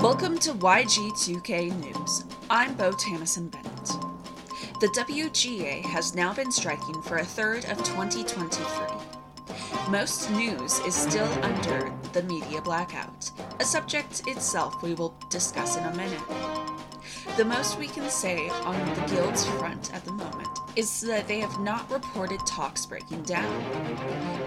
[0.00, 2.24] Welcome to YG2K News.
[2.48, 3.84] I'm Bo Tamison Bennett.
[4.80, 8.64] The WGA has now been striking for a third of 2023.
[9.90, 13.30] Most news is still under the media blackout,
[13.60, 16.22] a subject itself we will discuss in a minute.
[17.36, 20.35] The most we can say on the Guild's front at the moment
[20.76, 23.64] is that they have not reported talks breaking down.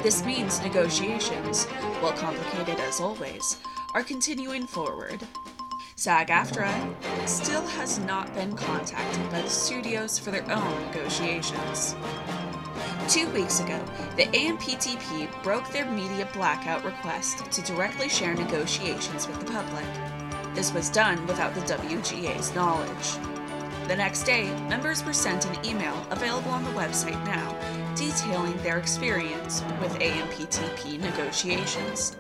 [0.04, 1.66] This means negotiations,
[2.02, 3.58] while complicated as always,
[3.94, 5.26] are continuing forward.
[5.96, 11.96] SAG AFTRA still has not been contacted by the studios for their own negotiations.
[13.10, 13.84] Two weeks ago,
[14.16, 19.86] the AMPTP broke their media blackout request to directly share negotiations with the public.
[20.56, 23.39] This was done without the WGA's knowledge.
[23.90, 27.58] The next day, members were sent an email available on the website now
[27.96, 32.14] detailing their experience with AMPTP negotiations.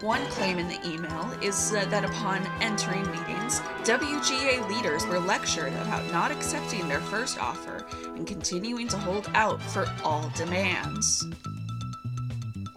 [0.00, 5.74] One claim in the email is uh, that upon entering meetings, WGA leaders were lectured
[5.74, 7.84] about not accepting their first offer
[8.16, 11.26] and continuing to hold out for all demands.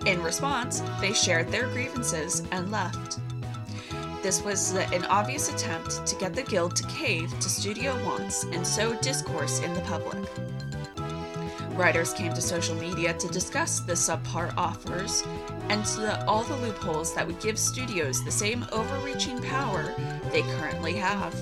[0.05, 3.21] In response, they shared their grievances and left.
[4.23, 8.65] This was an obvious attempt to get the Guild to cave to studio wants and
[8.65, 10.27] sow discourse in the public.
[11.77, 15.23] Writers came to social media to discuss the subpar offers
[15.69, 19.93] and the, all the loopholes that would give studios the same overreaching power
[20.31, 21.35] they currently have.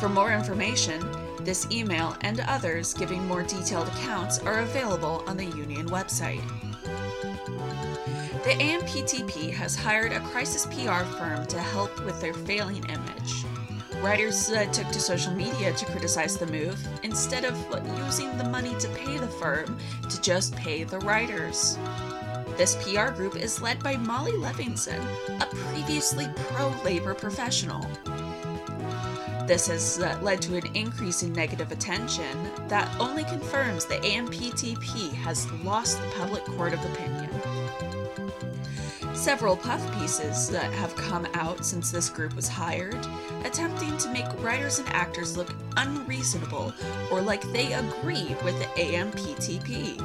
[0.00, 1.04] For more information,
[1.40, 6.67] this email and others giving more detailed accounts are available on the union website.
[8.44, 13.44] The AMPTP has hired a crisis PR firm to help with their failing image.
[14.00, 17.56] Writers uh, took to social media to criticize the move instead of
[17.98, 19.76] using the money to pay the firm
[20.08, 21.76] to just pay the writers.
[22.56, 25.04] This PR group is led by Molly Levinson,
[25.42, 27.84] a previously pro labor professional.
[29.48, 32.36] This has uh, led to an increase in negative attention
[32.68, 37.27] that only confirms the AMPTP has lost the public court of opinion.
[39.28, 43.06] Several puff pieces that have come out since this group was hired,
[43.44, 46.72] attempting to make writers and actors look unreasonable
[47.12, 49.98] or like they agree with the AMPTP.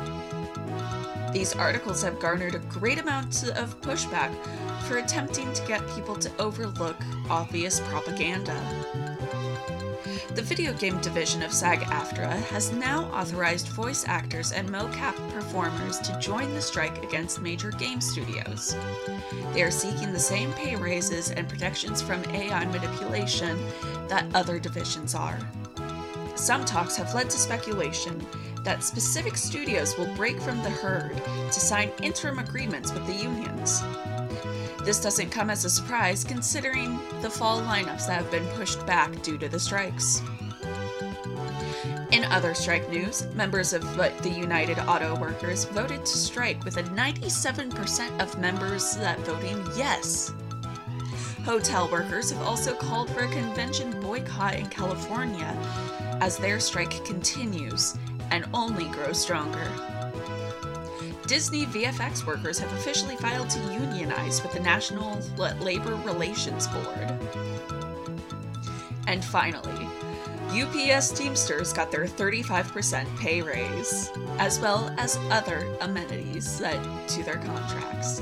[1.32, 4.36] These articles have garnered a great amount of pushback
[4.88, 6.98] for attempting to get people to overlook
[7.30, 8.62] obvious propaganda.
[10.36, 16.00] The video game division of SAG AFTRA has now authorized voice actors and mocap performers
[16.00, 18.76] to join the strike against major game studios.
[19.54, 23.64] They are seeking the same pay raises and protections from AI manipulation
[24.08, 25.38] that other divisions are.
[26.34, 28.26] Some talks have led to speculation
[28.64, 31.16] that specific studios will break from the herd
[31.52, 33.84] to sign interim agreements with the unions.
[34.84, 39.22] This doesn't come as a surprise considering the fall lineups that have been pushed back
[39.24, 40.22] due to the strikes.
[42.12, 46.84] In other strike news, members of the United Auto Workers voted to strike with a
[46.84, 50.34] 97% of members that voting yes.
[51.44, 55.58] Hotel workers have also called for a convention boycott in California
[56.22, 57.98] as their strike continues
[58.32, 59.68] and only grows stronger.
[61.34, 65.20] Disney VFX workers have officially filed to unionize with the National
[65.62, 67.12] Labor Relations Board.
[69.08, 69.88] And finally,
[70.52, 77.38] UPS Teamsters got their 35% pay raise, as well as other amenities set to their
[77.38, 78.22] contracts.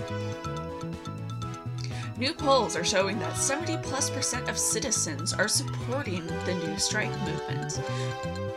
[2.22, 7.10] New polls are showing that 70 plus percent of citizens are supporting the new strike
[7.22, 7.78] movement,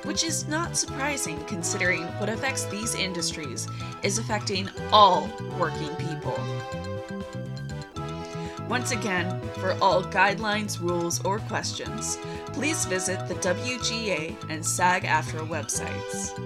[0.05, 3.67] which is not surprising considering what affects these industries
[4.03, 6.39] is affecting all working people.
[8.69, 15.49] Once again, for all guidelines, rules, or questions, please visit the WGA and SAG AFTRA
[15.49, 16.39] websites.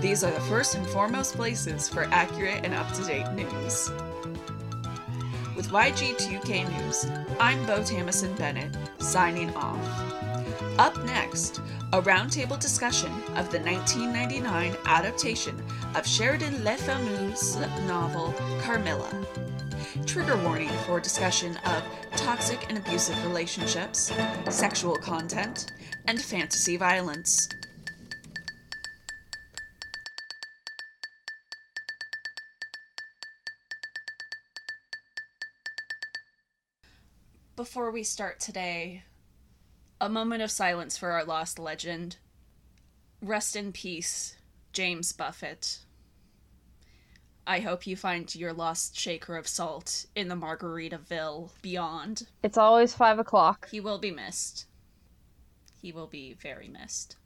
[0.00, 3.88] These are the first and foremost places for accurate and up to date news.
[5.56, 7.06] With YG2K News,
[7.40, 9.80] I'm Bo Tamison Bennett, signing off.
[10.78, 11.62] Up next,
[11.94, 15.64] a roundtable discussion of the 1999 adaptation
[15.94, 17.56] of Sheridan Le Fanu's
[17.86, 19.10] novel Carmilla.
[20.04, 21.82] Trigger warning for discussion of
[22.16, 24.12] toxic and abusive relationships,
[24.50, 25.72] sexual content,
[26.06, 27.48] and fantasy violence.
[37.56, 39.04] Before we start today,
[39.98, 42.18] a moment of silence for our lost legend.
[43.22, 44.36] Rest in peace,
[44.74, 45.78] James Buffett.
[47.46, 52.26] I hope you find your lost shaker of salt in the Margaritaville beyond.
[52.42, 53.70] It's always five o'clock.
[53.70, 54.66] He will be missed.
[55.80, 57.16] He will be very missed.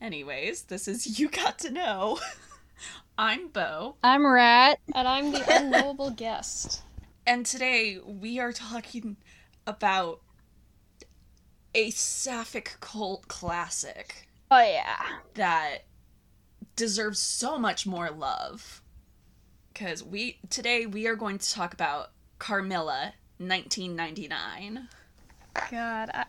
[0.00, 2.20] Anyways, this is You Got to Know.
[3.18, 3.96] I'm Bo.
[4.04, 4.78] I'm Rat.
[4.94, 6.82] And I'm the unknowable guest.
[7.28, 9.18] And today we are talking
[9.66, 10.22] about
[11.74, 14.96] a sapphic cult classic Oh yeah.
[15.34, 15.84] that
[16.74, 18.80] deserves so much more love.
[19.74, 24.88] Cuz we today we are going to talk about Carmilla 1999.
[25.70, 26.24] God, I,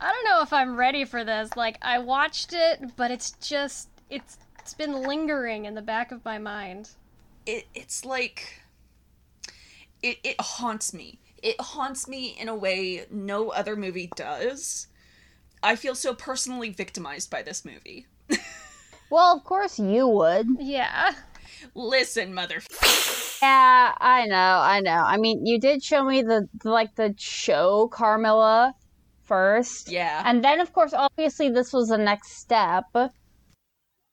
[0.00, 1.54] I don't know if I'm ready for this.
[1.56, 6.24] Like, I watched it, but it's just it's it's been lingering in the back of
[6.24, 6.90] my mind.
[7.46, 8.62] It it's like
[10.02, 11.20] it it haunts me.
[11.42, 14.88] It haunts me in a way no other movie does.
[15.62, 18.06] I feel so personally victimized by this movie.
[19.10, 20.46] Well, of course you would.
[20.58, 21.12] Yeah.
[21.74, 22.60] Listen, mother.
[23.42, 25.02] Yeah, I know, I know.
[25.06, 28.74] I mean, you did show me the like the show Carmilla
[29.22, 29.90] first.
[29.90, 30.22] Yeah.
[30.24, 32.84] And then of course obviously this was the next step.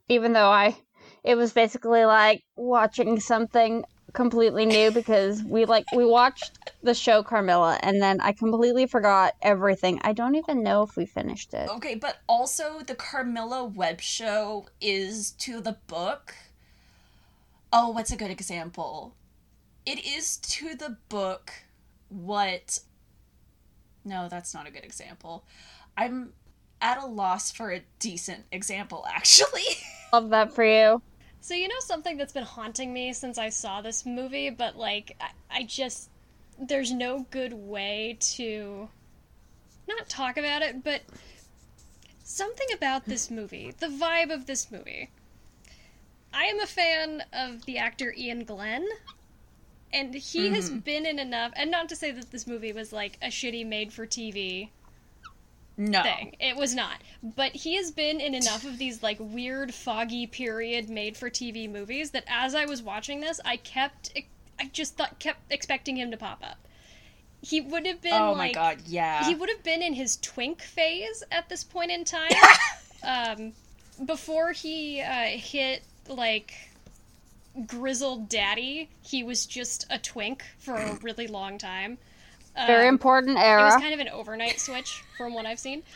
[0.08, 0.78] Even though I
[1.24, 3.84] it was basically like watching something
[4.16, 9.36] completely new because we like we watched the show Carmilla and then I completely forgot
[9.42, 10.00] everything.
[10.04, 11.70] I don't even know if we finished it.
[11.70, 16.34] Okay, but also the Carmilla web show is to the book.
[17.72, 19.14] Oh, what's a good example?
[19.86, 21.52] It is to the book
[22.10, 22.80] what.
[24.04, 25.46] No, that's not a good example.
[25.98, 26.34] I'm
[26.82, 29.64] at a loss for a decent example, actually.
[30.14, 31.02] Love that for you.
[31.46, 35.16] So you know something that's been haunting me since I saw this movie, but like
[35.22, 36.10] I, I just
[36.58, 38.90] there's no good way to
[39.88, 41.04] not talk about it, but
[42.24, 43.36] something about this hmm.
[43.36, 45.12] movie, the vibe of this movie.
[46.34, 48.88] I am a fan of the actor Iain Glen,
[49.94, 50.80] and he has mm-hmm.
[50.80, 51.52] been in enough.
[51.56, 54.70] And not to say that this movie was like a shitty made for TV
[55.78, 56.04] no.
[56.04, 56.36] thing.
[56.40, 57.02] It was not.
[57.24, 61.70] But he has been in enough of these like weird foggy period made for TV
[61.70, 64.14] movies that as I was watching this, I kept
[64.60, 66.58] I just thought kept expecting him to pop up.
[67.42, 69.28] He would have been Oh like my god, yeah.
[69.28, 72.32] he would have been in his twink phase at this point in time.
[73.04, 73.54] um
[74.06, 76.54] before he uh, hit like
[77.66, 81.98] grizzled daddy, he was just a twink for a really long time.
[82.56, 83.64] Very Um, important it era.
[83.66, 85.84] was kind of an overnight switch from what I've seen.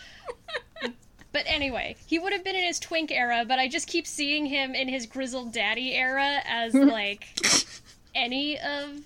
[1.31, 4.47] But anyway, he would have been in his twink era, but I just keep seeing
[4.47, 7.27] him in his grizzled daddy era as like
[8.15, 9.01] any of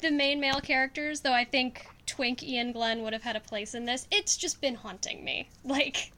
[0.00, 3.74] the main male characters, though I think twink Iain Glen would have had a place
[3.74, 4.06] in this.
[4.10, 5.48] It's just been haunting me.
[5.64, 6.12] Like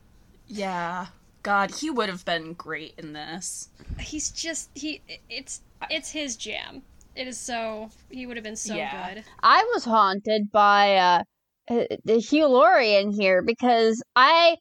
[0.47, 1.07] yeah.
[1.43, 3.69] God, he would have been great in this.
[3.99, 6.83] he's just he it's it's his jam.
[7.19, 9.13] It is so he would have been so Yeah.
[9.13, 9.25] good.
[9.43, 11.23] I was haunted by uh,
[11.69, 14.57] uh, the Hugh Laurie in here because I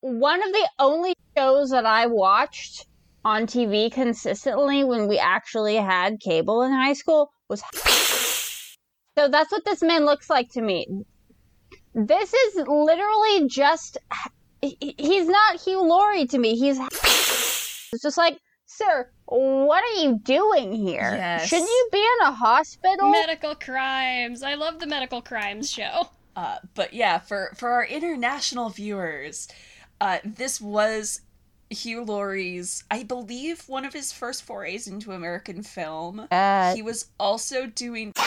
[0.00, 2.86] one of the only shows that I watched
[3.26, 7.62] on TV consistently when we actually had cable in high school was
[9.18, 10.86] so that's what this man looks like to me.
[11.94, 13.98] This is literally just.
[14.62, 16.56] He's not Hugh Laurie to me.
[16.56, 16.78] He's
[17.92, 18.38] it's just like,
[18.78, 21.14] sir, what are you doing here?
[21.14, 21.48] Yes.
[21.48, 23.10] Shouldn't you be in a hospital?
[23.10, 24.42] Medical crimes.
[24.42, 26.08] I love the medical crimes show.
[26.36, 29.48] Uh, but yeah, for for our international viewers,
[30.00, 31.22] uh, this was
[31.70, 36.26] Hugh Laurie's, I believe, one of his first forays into American film.
[36.30, 38.14] Uh, he was also doing.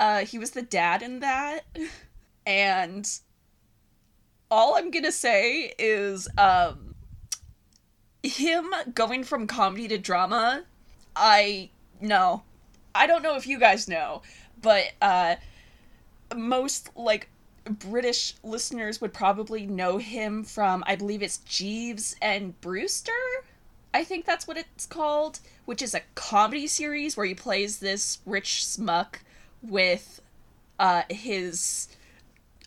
[0.00, 1.62] Uh, he was the dad in that,
[2.46, 3.18] and
[4.48, 6.87] all I'm gonna say is, um,
[8.22, 10.64] him going from comedy to drama.
[11.14, 11.70] I
[12.00, 12.42] no,
[12.94, 14.22] I don't know if you guys know,
[14.60, 15.36] but uh,
[16.36, 17.28] most like
[17.64, 23.12] British listeners would probably know him from, I believe it's Jeeves and Brewster.
[23.92, 28.18] I think that's what it's called, which is a comedy series where he plays this
[28.26, 29.20] rich smuck
[29.62, 30.20] with
[30.78, 31.88] uh his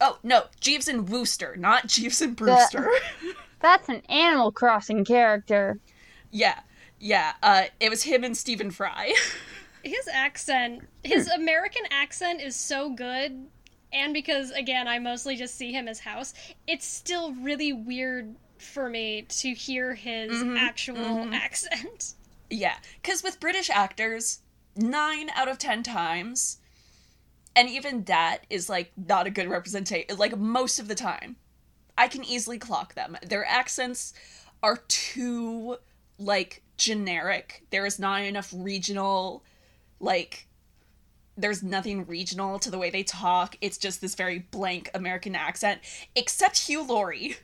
[0.04, 2.90] Oh, no, Jeeves and Wooster, not Jeeves and Brewster.
[3.62, 5.80] That's an Animal Crossing character.
[6.32, 6.60] yeah.
[7.04, 9.14] Yeah, uh it was him and Stephen Fry.
[9.84, 13.48] His accent, his American accent is so good.
[13.92, 16.36] And because, again, I mostly just see him as House,
[16.68, 22.14] it's still really weird for me to hear his actual accent.
[22.52, 24.42] Yeah, because with British actors,
[24.76, 26.60] nine out of ten times,
[27.56, 30.16] and even that is like not a good representation.
[30.18, 31.38] Like most of the time,
[32.02, 33.16] I can easily clock them.
[33.24, 34.16] Their accents
[34.64, 35.78] are too
[36.18, 37.64] like generic.
[37.70, 39.44] There is not enough regional
[40.00, 40.48] like
[41.38, 43.56] there's nothing regional to the way they talk.
[43.62, 45.82] It's just this very blank American accent,
[46.16, 47.36] except Hugh Laurie.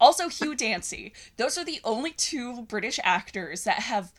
[0.00, 1.12] Also, Hugh Dancy.
[1.36, 4.12] Those are the only two British actors that have.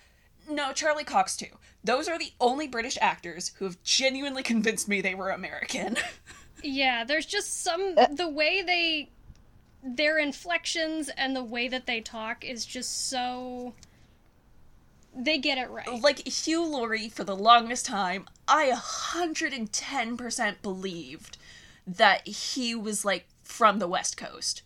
[0.49, 1.57] No, Charlie Cox too.
[1.83, 5.97] Those are the only British actors who have genuinely convinced me they were American.
[6.63, 9.09] Yeah, there's just some uh, the way they
[9.83, 13.73] their inflections and the way that they talk is just so
[15.15, 16.01] they get it right.
[16.01, 21.37] like Hugh Laurie, for the longest time, I 110% believed
[21.85, 24.63] that he was like from the West Coast.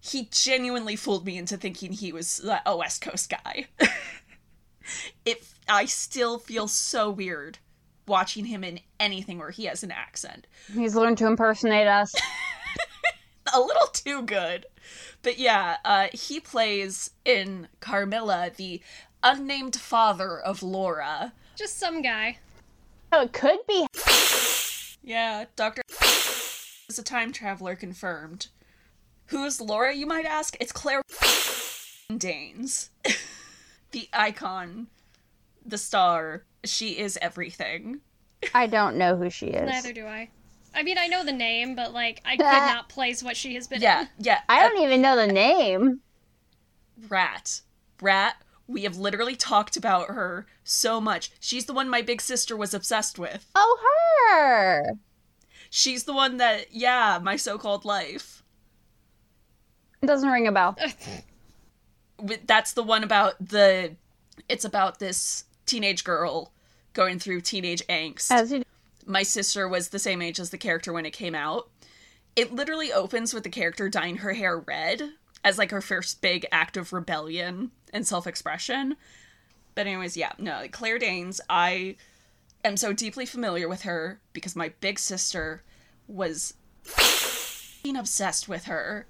[0.00, 3.66] He genuinely fooled me into thinking he was uh, a West Coast guy.
[5.26, 7.58] it, I still feel so weird
[8.06, 10.46] watching him in anything where he has an accent.
[10.72, 12.14] He's learned to impersonate us.
[13.52, 14.66] a little too good.
[15.22, 18.80] But yeah, uh, he plays in Carmilla the
[19.22, 21.32] unnamed father of Laura.
[21.56, 22.38] Just some guy.
[23.12, 23.86] Oh, it could be.
[25.02, 25.82] Yeah, Dr.
[26.88, 28.48] is a time traveler confirmed.
[29.26, 30.56] Who's Laura, you might ask?
[30.60, 31.02] It's Claire
[32.16, 32.90] Danes.
[33.92, 34.88] the icon,
[35.64, 36.44] the star.
[36.64, 38.00] She is everything.
[38.54, 39.68] I don't know who she is.
[39.68, 40.30] Neither do I.
[40.74, 43.66] I mean, I know the name, but like, I could not place what she has
[43.66, 44.08] been Yeah, in.
[44.18, 44.40] yeah.
[44.48, 46.00] I don't even know the name.
[47.08, 47.60] Rat.
[48.00, 48.36] Rat.
[48.66, 51.32] We have literally talked about her so much.
[51.40, 53.46] She's the one my big sister was obsessed with.
[53.56, 53.78] Oh,
[54.30, 54.92] her.
[55.70, 58.42] She's the one that, yeah, my so called life.
[60.02, 60.78] It doesn't ring a bell.
[62.46, 63.96] That's the one about the.
[64.48, 66.52] It's about this teenage girl
[66.92, 68.30] going through teenage angst.
[68.30, 68.62] As you
[69.10, 71.68] my sister was the same age as the character when it came out.
[72.36, 75.02] It literally opens with the character dyeing her hair red
[75.42, 78.96] as like her first big act of rebellion and self-expression.
[79.74, 81.96] But anyways, yeah, no, Claire Danes, I
[82.64, 85.62] am so deeply familiar with her because my big sister
[86.06, 86.54] was
[87.82, 89.06] being obsessed with her.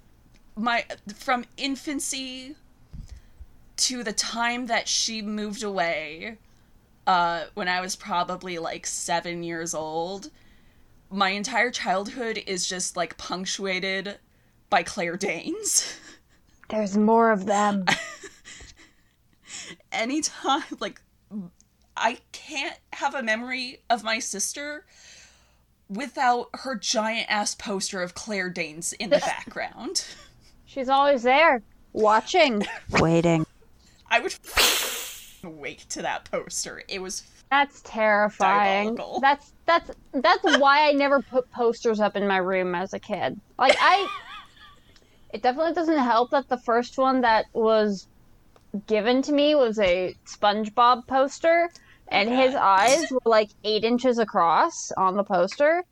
[0.55, 2.55] My from infancy
[3.77, 6.37] to the time that she moved away
[7.07, 10.29] uh, when I was probably like seven years old.
[11.09, 14.17] My entire childhood is just like punctuated
[14.69, 15.97] by Claire Danes.
[16.69, 17.85] There's more of them.
[19.91, 21.01] Anytime, like,
[21.97, 24.85] I can't have a memory of my sister
[25.89, 30.05] without her giant ass poster of Claire Danes in the background.
[30.65, 33.45] She's always there, watching, waiting.
[34.09, 34.31] I would
[35.59, 36.83] wake to that poster.
[36.87, 38.95] It was That's terrifying.
[38.95, 39.19] Diabolical.
[39.21, 43.39] That's that's that's why I never put posters up in my room as a kid.
[43.57, 44.07] Like I
[45.33, 48.07] It definitely doesn't help that the first one that was
[48.87, 51.69] given to me was a SpongeBob poster
[52.09, 55.83] and his eyes were like 8 inches across on the poster.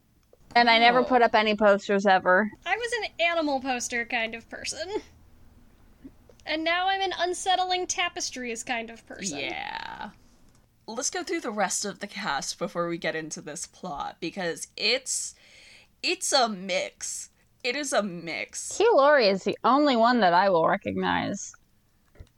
[0.55, 1.03] And I never Oh.
[1.05, 2.51] put up any posters ever.
[2.65, 5.01] I was an animal poster kind of person.
[6.49, 9.37] And now I'm an unsettling tapestries kind of person.
[9.37, 10.09] Yeah.
[10.87, 14.67] Let's go through the rest of the cast before we get into this plot because
[14.75, 15.35] it's
[16.01, 17.29] it's a mix.
[17.63, 18.79] It is a mix.
[18.79, 21.53] Hugh Laurie is the only one that I will recognize.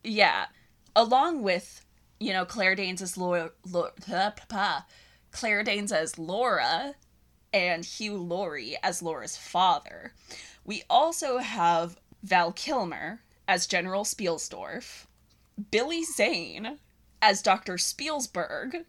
[0.03, 0.47] Yeah.
[0.93, 1.85] Along with,
[2.19, 4.81] you know, Claire Danes as Laura, uh,
[5.31, 6.95] Claire Danes as Laura
[7.53, 10.11] and Hugh Laurie as Laura's father.
[10.65, 13.21] We also have Val Kilmer
[13.51, 15.08] as General Spielsdorf,
[15.72, 16.77] Billy Zane
[17.22, 17.74] as Dr.
[17.74, 18.86] Spielsberg,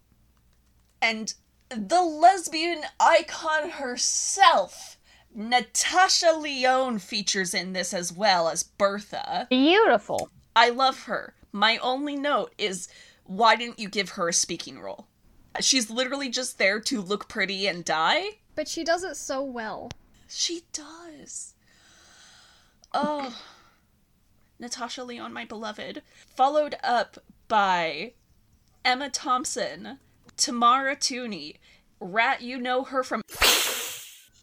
[1.03, 1.35] and
[1.69, 4.99] the lesbian icon herself,
[5.35, 9.49] Natasha Lyonne, features in this as well as Bertha.
[9.51, 10.31] Beautiful.
[10.55, 11.35] I love her.
[11.51, 12.89] My only note is
[13.25, 15.09] why didn't you give her a speaking role?
[15.59, 18.39] She's literally just there to look pretty and die.
[18.55, 19.91] But she does it so well.
[20.29, 21.55] She does.
[22.95, 23.37] Oh.
[24.59, 26.03] Natasha Lyonne, my beloved.
[26.37, 27.19] Followed up
[27.49, 28.13] by
[28.85, 29.99] Emma Thompson,
[30.37, 31.57] Tamara Tunie.
[32.01, 33.23] Rat, you know her from.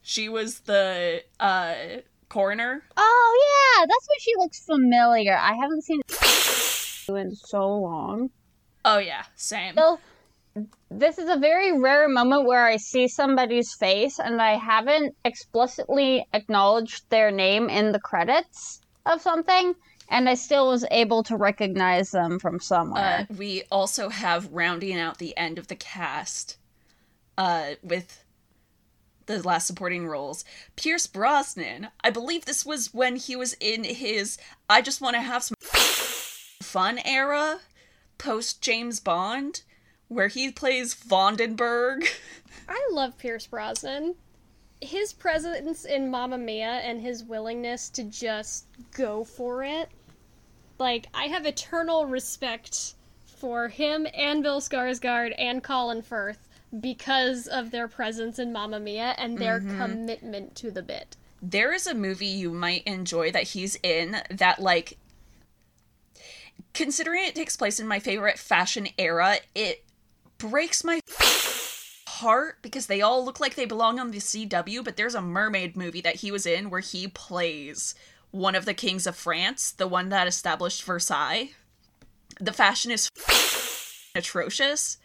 [0.01, 1.75] She was the uh,
[2.29, 2.83] coroner.
[2.97, 5.37] Oh yeah, that's why she looks familiar.
[5.37, 8.31] I haven't seen it in so long.
[8.85, 9.75] Oh, yeah, same.
[9.75, 9.99] So
[10.89, 16.25] this is a very rare moment where I see somebody's face and I haven't explicitly
[16.33, 19.75] acknowledged their name in the credits of something,
[20.09, 23.27] and I still was able to recognize them from somewhere.
[23.29, 26.57] Uh, we also have rounding out the end of the cast
[27.37, 28.23] uh, with
[29.27, 30.43] the last supporting roles.
[30.75, 34.37] Pierce Brosnan, I believe this was when he was in his
[34.67, 37.59] I just want to have some fun era
[38.17, 39.61] post James Bond
[40.07, 42.07] where he plays Vandenberg.
[42.67, 44.15] I love Pierce Brosnan.
[44.81, 49.89] His presence in Mamma Mia and his willingness to just go for it.
[50.79, 52.95] Like, I have eternal respect
[53.25, 56.47] for him and Bill Skarsgård and Colin Firth
[56.79, 59.79] because of their presence in Mamma Mia and their mm-hmm.
[59.79, 61.15] commitment to the bit.
[61.41, 64.97] there is a movie you might enjoy that he's in that like
[66.73, 69.85] considering it takes place in my favorite fashion era it
[70.37, 70.99] breaks my
[72.07, 75.77] heart because they all look like they belong on the CW but there's a mermaid
[75.77, 77.95] movie that he was in where he plays
[78.31, 81.51] one of the kings of France the one that established Versailles
[82.39, 83.09] the fashion is
[84.15, 84.97] atrocious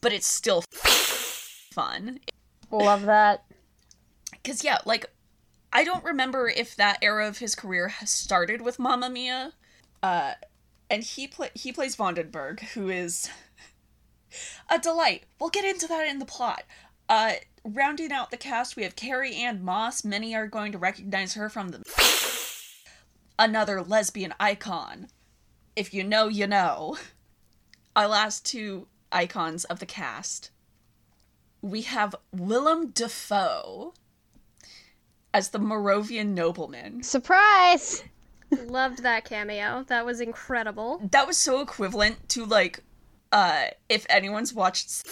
[0.00, 2.20] but it's still fun
[2.70, 3.44] Love that.
[4.30, 5.06] because yeah, like
[5.72, 9.52] I don't remember if that era of his career has started with Mamma Mia,
[10.02, 10.34] uh,
[10.88, 13.28] and he play he plays Vandenberg, who is
[14.70, 15.24] a delight.
[15.40, 16.62] We'll get into that in the plot.
[17.08, 17.34] Uh,
[17.64, 20.04] rounding out the cast, we have Carrie Ann Moss.
[20.04, 21.78] Many are going to recognize her from the
[23.40, 25.08] another lesbian icon.
[25.74, 26.98] If you know, you know.
[27.96, 30.50] Our last two icons of the cast.
[31.62, 33.94] We have Willem Dafoe
[35.34, 37.02] as the Moravian nobleman.
[37.02, 38.04] Surprise!
[38.50, 39.84] Loved that cameo.
[39.88, 41.00] That was incredible.
[41.10, 42.80] That was so equivalent to like
[43.32, 45.04] uh if anyone's watched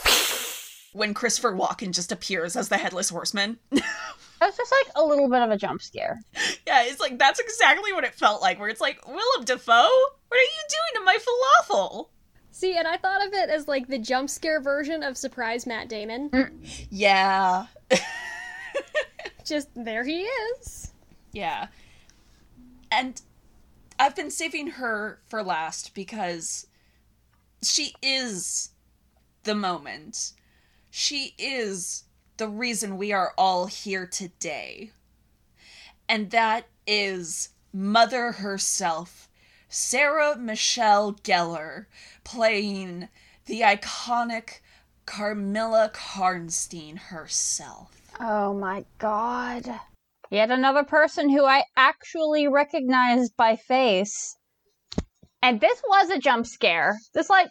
[0.92, 3.58] when Christopher Walken just appears as the headless horseman.
[4.40, 6.20] That was just like a little bit of a jump scare.
[6.66, 10.36] yeah, it's like that's exactly what it felt like where it's like, "Willem Dafoe, what
[10.36, 12.08] are you doing to my falafel?"
[12.50, 15.88] See, and I thought of it as like the jump scare version of Surprise Matt
[15.88, 16.30] Damon.
[16.30, 16.86] Mm.
[16.90, 17.66] Yeah.
[19.44, 20.92] Just there he is.
[21.32, 21.68] Yeah.
[22.90, 23.20] And
[23.98, 26.66] I've been saving her for last because
[27.62, 28.70] she is
[29.44, 30.32] the moment.
[30.90, 32.04] She is
[32.38, 34.92] the reason we are all here today.
[36.08, 39.28] And that is Mother herself,
[39.68, 41.86] Sarah Michelle Gellar,
[42.24, 43.08] playing
[43.46, 44.60] the iconic
[45.04, 48.12] Carmilla Karnstein herself.
[48.20, 49.68] Oh my god.
[50.30, 54.36] Yet another person who I actually recognized by face.
[55.42, 56.96] And this was a jump scare.
[57.14, 57.48] This like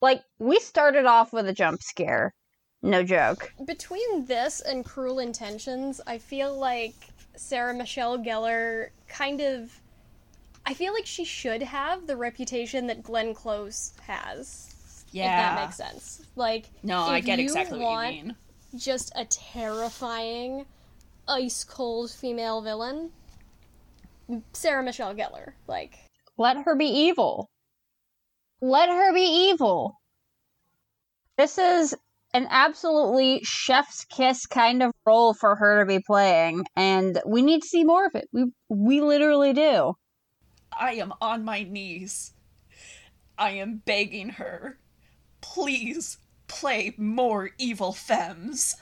[0.00, 2.34] like we started off with a jump scare.
[2.82, 3.52] No joke.
[3.64, 6.94] Between this and Cruel Intentions, I feel like
[7.36, 9.72] Sarah Michelle Gellar kind of.
[10.66, 15.04] I feel like she should have the reputation that Glenn Close has.
[15.12, 15.24] Yeah.
[15.24, 16.22] If that makes sense.
[16.36, 18.36] Like, No, I get you exactly what you mean.
[18.76, 20.64] just a terrifying,
[21.28, 23.10] ice cold female villain,
[24.52, 25.52] Sarah Michelle Gellar.
[25.66, 25.98] Like,
[26.38, 27.50] Let her be evil.
[28.60, 30.00] Let her be evil.
[31.36, 31.94] This is
[32.34, 37.62] an absolutely chef's kiss kind of role for her to be playing, and we need
[37.62, 38.28] to see more of it.
[38.32, 39.94] We we literally do.
[40.78, 42.32] I am on my knees.
[43.36, 44.78] I am begging her.
[45.40, 48.76] Please play more evil femmes.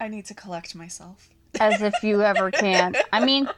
[0.00, 1.28] I need to collect myself.
[1.60, 2.94] As if you ever can.
[3.12, 3.48] I mean,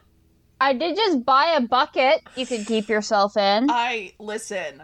[0.61, 3.71] I did just buy a bucket you could keep yourself in.
[3.71, 4.83] I listen.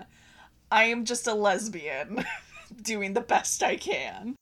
[0.71, 2.25] I am just a lesbian
[2.83, 4.37] doing the best I can.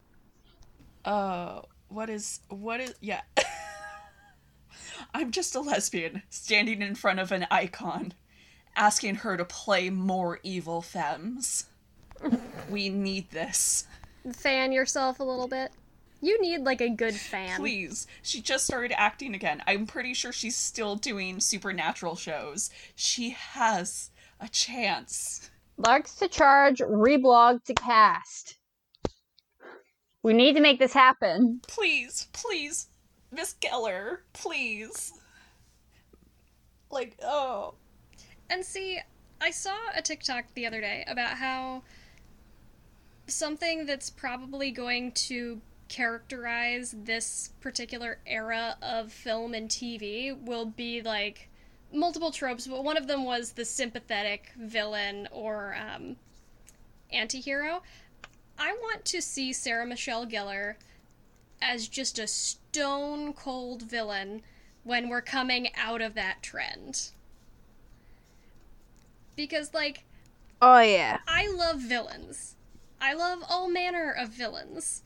[1.04, 3.22] Uh what is what is yeah.
[5.14, 8.12] I'm just a lesbian standing in front of an icon
[8.74, 11.66] asking her to play more evil femmes.
[12.70, 13.86] we need this.
[14.32, 15.72] fan yourself a little bit.
[16.20, 17.58] You need like a good fan.
[17.58, 18.06] Please.
[18.22, 19.62] She just started acting again.
[19.66, 22.70] I'm pretty sure she's still doing supernatural shows.
[22.94, 25.50] She has a chance.
[25.78, 28.56] Larks to charge, reblog to cast.
[30.22, 31.60] We need to make this happen.
[31.68, 32.88] Please, please,
[33.30, 35.12] Miss Gellar, please.
[36.90, 37.74] Like, oh.
[38.48, 38.98] And see,
[39.40, 41.82] I saw a TikTok the other day about how
[43.26, 51.02] something that's probably going to characterize this particular era of film and TV will be
[51.02, 51.48] like
[51.92, 56.16] multiple tropes, but one of them was the sympathetic villain or um,
[57.12, 57.82] anti-hero.
[58.58, 60.74] I want to see Sarah Michelle Gellar
[61.60, 64.42] as just a stone cold villain
[64.84, 67.10] when we're coming out of that trend.
[69.36, 70.04] Because, like,
[70.60, 71.18] Oh yeah.
[71.28, 72.54] I love villains.
[73.00, 75.02] I love all manner of villains.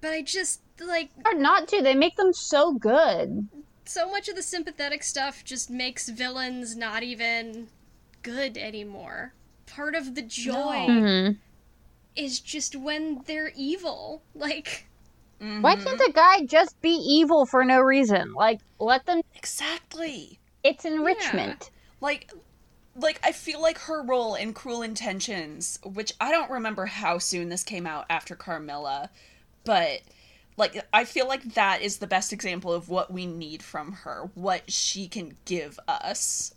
[0.00, 1.82] But I just like Hard not to.
[1.82, 3.48] They make them so good.
[3.84, 7.68] So much of the sympathetic stuff just makes villains not even
[8.22, 9.32] good anymore.
[9.66, 11.30] Part of the joy hmm
[12.16, 14.22] is just when they're evil.
[14.34, 14.86] Like
[15.40, 18.34] Why can't the guy just be evil for no reason?
[18.34, 19.20] Like, let them.
[19.34, 20.38] Exactly.
[20.62, 21.70] It's enrichment.
[22.00, 22.30] Like
[22.96, 27.48] like I feel like her role in Cruel Intentions, which I don't remember how soon
[27.48, 29.10] this came out after Carmilla,
[29.64, 30.00] but
[30.56, 34.30] like I feel like that is the best example of what we need from her,
[34.34, 36.54] what she can give us.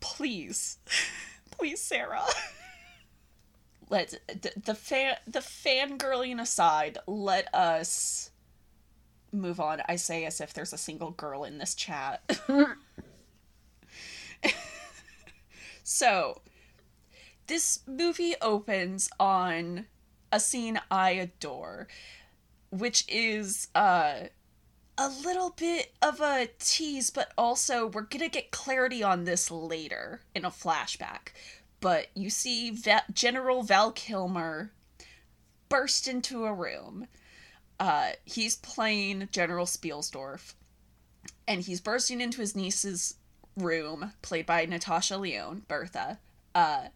[0.00, 0.78] Please.
[1.50, 2.22] Please, Sarah.
[3.90, 8.30] Let the, the fan the fangirling aside, let us
[9.32, 9.82] move on.
[9.88, 12.22] I say as if there's a single girl in this chat.
[15.82, 16.40] so,
[17.48, 19.86] this movie opens on
[20.32, 21.88] a scene I adore,
[22.70, 24.14] which is uh
[24.98, 30.20] a little bit of a tease, but also we're gonna get clarity on this later
[30.34, 31.28] in a flashback.
[31.80, 34.72] But you see Va- General Val Kilmer
[35.70, 37.06] burst into a room.
[37.78, 40.52] Uh, he's playing General Spielsdorf,
[41.48, 43.14] and he's bursting into his niece's
[43.56, 46.18] room, played by Natasha Lyonne, Bertha.
[46.54, 46.88] Uh,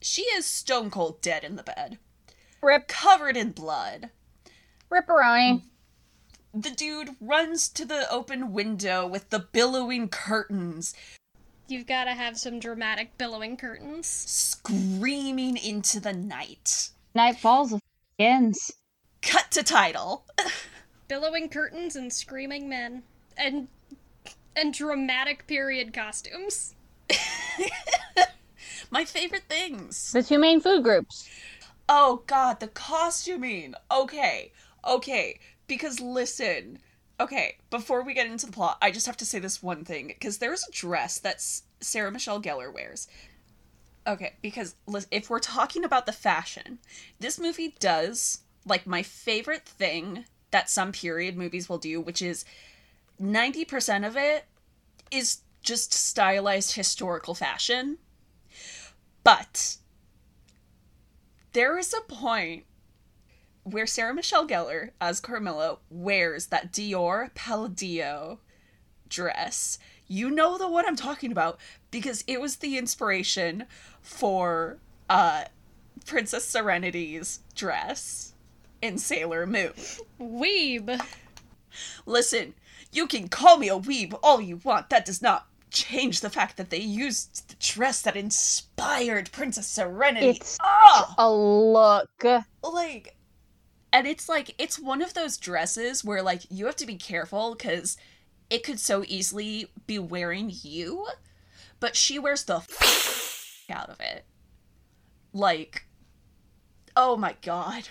[0.00, 1.98] she is stone cold dead in the bed,
[2.62, 4.08] Rip, covered in blood.
[4.90, 5.62] Ripperoni.
[6.52, 10.94] The dude runs to the open window with the billowing curtains,
[11.70, 14.06] you've got to have some dramatic billowing curtains.
[14.06, 16.90] screaming into the night.
[17.14, 17.74] Night falls
[18.18, 18.72] ends.
[19.22, 20.24] Cut to title.
[21.08, 23.02] Billowing curtains and screaming men
[23.36, 23.68] and
[24.56, 26.74] and dramatic period costumes.
[28.90, 30.12] My favorite things.
[30.12, 31.28] The two main food groups.
[31.88, 33.74] Oh god, the costuming.
[33.90, 34.52] Okay.
[34.86, 35.38] Okay.
[35.66, 36.78] Because listen.
[37.18, 40.06] Okay, before we get into the plot, I just have to say this one thing
[40.06, 41.42] because there's a dress that
[41.80, 43.08] Sarah Michelle Gellar wears.
[44.06, 44.74] Okay, because
[45.10, 46.78] if we're talking about the fashion,
[47.18, 52.46] this movie does like my favorite thing that some period movies will do, which is
[53.22, 54.46] 90% of it
[55.10, 57.98] is just stylized historical fashion.
[59.22, 59.76] But
[61.52, 62.64] there is a point
[63.64, 68.40] where Sarah Michelle Gellar as Carmilla wears that Dior Palladio
[69.08, 69.78] dress.
[70.06, 71.58] You know the one I'm talking about
[71.90, 73.66] because it was the inspiration
[74.02, 75.44] for uh
[76.06, 78.34] Princess Serenity's dress
[78.80, 79.72] in Sailor Moon.
[80.18, 81.00] Weeb.
[82.06, 82.54] Listen,
[82.92, 84.90] you can call me a weeb all you want.
[84.90, 90.30] That does not change the fact that they used the dress that inspired Princess Serenity.
[90.30, 91.14] It's Ah!
[91.18, 92.10] a look.
[92.62, 93.14] like
[93.92, 97.54] and it's like it's one of those dresses where like you have to be careful
[97.54, 97.96] because
[98.48, 101.06] it could so easily be wearing you
[101.80, 104.24] but she wears the f- out of it.
[105.32, 105.86] Like
[106.96, 107.88] oh my god.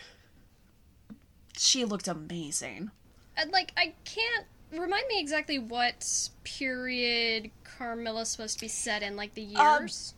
[1.58, 2.92] She looked amazing.
[3.36, 9.16] And like I can't remind me exactly what period Carmilla's supposed to be set in,
[9.16, 10.14] like the Um, years.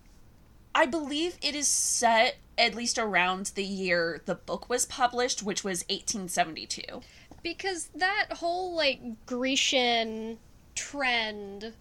[0.76, 5.64] i believe it is set at least around the year the book was published which
[5.64, 7.02] was 1872
[7.44, 10.38] because that whole like Grecian
[10.76, 11.74] trend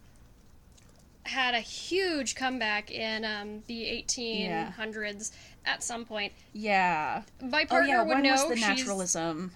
[1.24, 5.32] had a huge comeback in um, the 1800s
[5.66, 6.32] at some point.
[6.52, 9.52] yeah My oh partner yeah would when know was the she's naturalism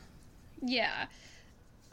[0.65, 1.07] yeah.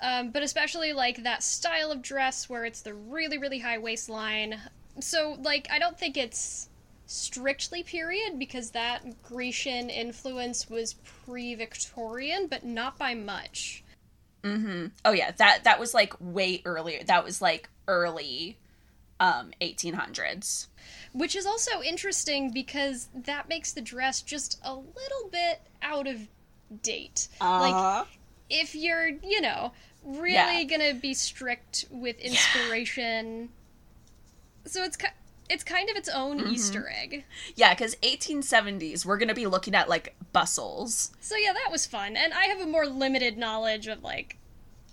[0.02, 4.60] Um, but especially like that style of dress where it's the really really high waistline.
[5.00, 6.70] So like I don't think it's
[7.12, 10.94] strictly period because that Grecian influence was
[11.26, 13.84] pre-Victorian, but not by much.
[14.44, 14.88] Mm-hmm.
[15.06, 17.04] Oh yeah, that that was like way earlier.
[17.04, 18.58] That was like early
[19.20, 20.68] um 1800s.
[21.14, 26.28] Which is also interesting because that makes the dress just a little bit out of
[26.82, 27.28] date.
[27.40, 28.08] Like
[28.50, 30.64] if you're, you know, really Yeah.
[30.64, 33.50] gonna be strict with inspiration,
[34.66, 34.98] so it's
[35.52, 36.54] it's kind of its own Mm-hmm.
[36.54, 37.26] Easter egg.
[37.56, 41.12] yeah, cuz 1870s we're going to be looking at like bustles.
[41.20, 44.38] So yeah, that was fun, and I have a more limited knowledge of like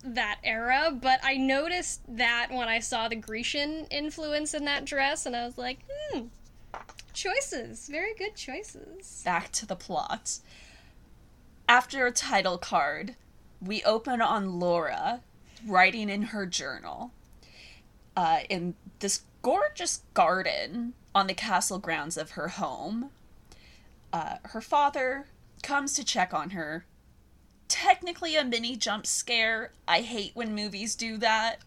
[0.04, 5.26] that era, but I noticed that when I saw the Grecian influence in that dress,
[5.26, 5.78] and I was like,
[6.12, 6.26] hmm,
[7.12, 9.22] choices, very good choices.
[9.24, 10.38] Back to the plot.
[11.68, 13.16] After a title card,
[13.60, 15.20] we open on Laura
[15.66, 17.10] writing in her journal.
[18.16, 23.10] Uh, in this gorgeous garden on the castle grounds of her home.
[24.12, 25.26] Uh, her father
[25.62, 26.84] comes to check on her
[27.68, 29.72] technically a mini jump scare.
[29.86, 31.58] I hate when movies do that.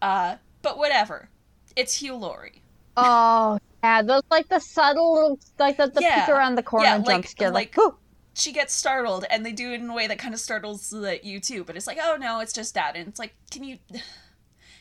[0.00, 1.28] Uh, but whatever.
[1.76, 2.62] It's Hugh Laurie.
[2.96, 6.24] Oh, yeah, those like the subtle little, like the, the Yeah.
[6.24, 7.50] peek around the corner Yeah, jump like- scare.
[7.50, 7.94] Like, like-
[8.34, 11.40] She gets startled, and they do it in a way that kind of startles you
[11.40, 11.64] too.
[11.64, 13.78] But it's like, oh no, it's just that, and it's like, can you,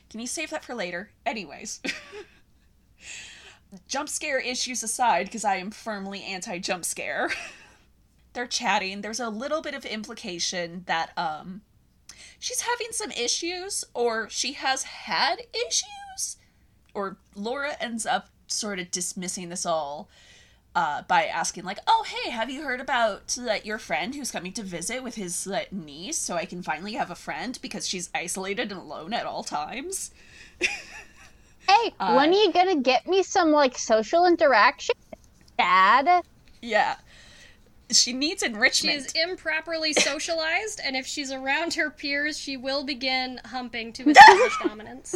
[0.09, 1.11] can you save that for later?
[1.25, 1.81] Anyways,
[3.87, 7.29] jump scare issues aside, because I am firmly anti jump scare.
[8.33, 9.01] They're chatting.
[9.01, 11.61] There's a little bit of implication that um,
[12.39, 16.37] she's having some issues, or she has had issues,
[16.93, 20.09] or Laura ends up sort of dismissing this all
[20.77, 24.53] uh, by asking like, "Oh, hey, have you heard about uh, your friend who's coming
[24.53, 26.19] to visit with his uh, niece?
[26.19, 30.11] So I can finally have a friend because she's isolated and alone at all times."
[30.59, 34.93] hey, uh, when are you gonna get me some like social interaction,
[35.57, 36.23] Dad?
[36.61, 36.97] Yeah,
[37.89, 38.97] she needs She enrichment.
[38.97, 44.53] is improperly socialized, and if she's around her peers, she will begin humping to establish
[44.63, 45.15] dominance.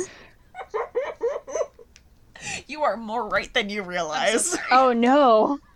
[2.67, 4.57] You are more right than you realize.
[4.71, 5.59] Oh no.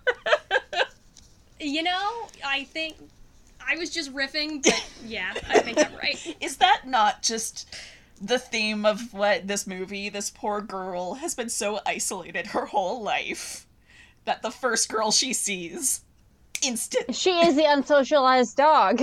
[1.59, 2.95] You know, I think
[3.65, 6.35] I was just riffing, but yeah, I think I'm right.
[6.41, 7.73] Is that not just
[8.21, 10.09] the theme of what this movie?
[10.09, 13.65] This poor girl has been so isolated her whole life
[14.25, 16.01] that the first girl she sees,
[16.61, 17.15] instant.
[17.15, 19.01] She is the unsocialized dog.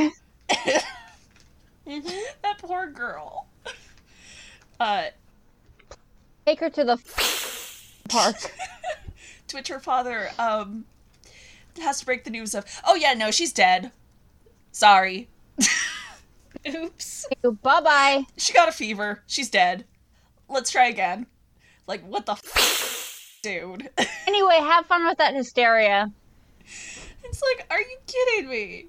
[1.86, 2.22] Mhm.
[2.42, 3.46] that poor girl.
[4.78, 5.06] Uh,
[6.46, 6.96] Take her to the
[8.12, 8.52] park.
[9.48, 10.84] to which her father um
[11.80, 13.90] has to break the news of, oh yeah, no, she's dead.
[14.72, 15.28] Sorry,
[16.68, 17.26] Oops.
[17.62, 18.24] bye bye.
[18.36, 19.22] she got a fever.
[19.26, 19.84] She's dead.
[20.48, 21.26] Let's try again.
[21.86, 23.90] Like what the, f- dude?
[24.26, 26.10] Anyway, have fun with that hysteria.
[27.24, 28.86] It's like, are you kidding me?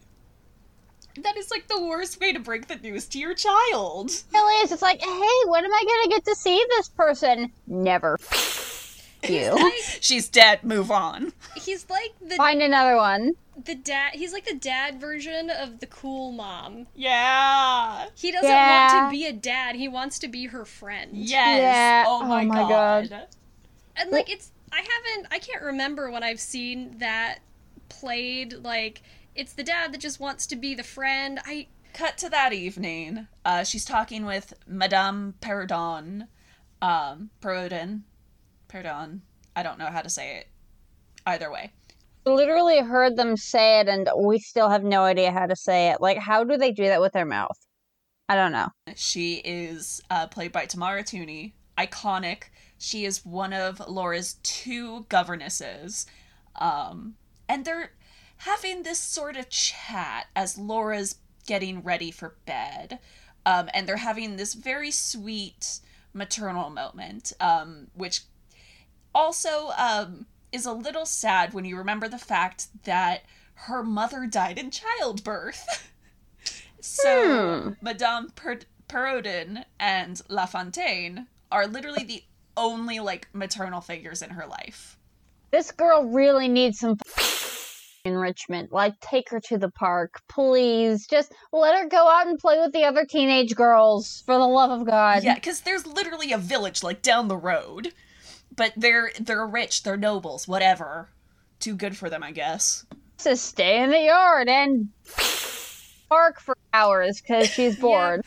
[1.21, 4.11] That is like the worst way to break the news to your child.
[4.33, 4.71] really is.
[4.71, 7.51] It's like, hey, when am I gonna get to see this person?
[7.67, 8.17] Never.
[9.29, 9.51] You.
[9.55, 10.63] Like, She's dead.
[10.63, 11.33] Move on.
[11.55, 13.33] he's like the Find another one.
[13.65, 14.13] the dad.
[14.13, 16.87] He's like the dad version of the cool mom.
[16.95, 18.07] Yeah.
[18.15, 18.93] He doesn't Yeah.
[18.95, 19.75] want to be a dad.
[19.75, 21.11] He wants to be her friend.
[21.13, 21.59] Yes.
[21.61, 22.03] Yeah.
[22.07, 23.09] Oh my, Oh my god.
[23.09, 23.27] God.
[23.95, 27.39] And like it's I haven't I can't remember when I've seen that
[27.89, 29.01] played like
[29.35, 31.39] it's the dad that just wants to be the friend.
[31.45, 33.27] I Cut to that evening.
[33.45, 36.27] Uh, she's talking with Madame Perrodon.
[36.81, 38.01] Um, Perrodon.
[38.73, 39.19] Perrodon.
[39.55, 40.47] I don't know how to say it.
[41.25, 41.71] Either way.
[42.25, 46.01] Literally heard them say it, and we still have no idea how to say it.
[46.01, 47.57] Like, how do they do that with their mouth?
[48.29, 48.69] I don't know.
[48.95, 51.53] She is uh, played by Tamara Tunie.
[51.77, 52.43] Iconic.
[52.77, 56.05] She is one of Laura's two governesses.
[56.55, 57.15] Um,
[57.49, 57.91] and they're
[58.37, 62.99] having this sort of chat as Laura's getting ready for bed.
[63.45, 65.79] Um, and they're having this very sweet
[66.13, 68.21] maternal moment, um, which
[69.13, 73.23] also um, is a little sad when you remember the fact that
[73.55, 75.91] her mother died in childbirth.
[76.81, 77.69] so Hmm.
[77.81, 82.23] Madame per- Perodin and La Fontaine are literally the
[82.57, 84.97] only like maternal figures in her life.
[85.51, 86.97] This girl really needs some
[88.05, 88.71] enrichment.
[88.71, 91.07] Like, take her to the park, please.
[91.07, 94.71] Just let her go out and play with the other teenage girls, for the love
[94.71, 95.23] of God.
[95.23, 97.93] Yeah, because there's literally a village like down the road,
[98.55, 101.09] but they're they're rich, they're nobles, whatever.
[101.59, 102.85] Too good for them, I guess.
[103.19, 104.89] To stay in the yard and
[106.09, 108.23] bark for hours because she's bored.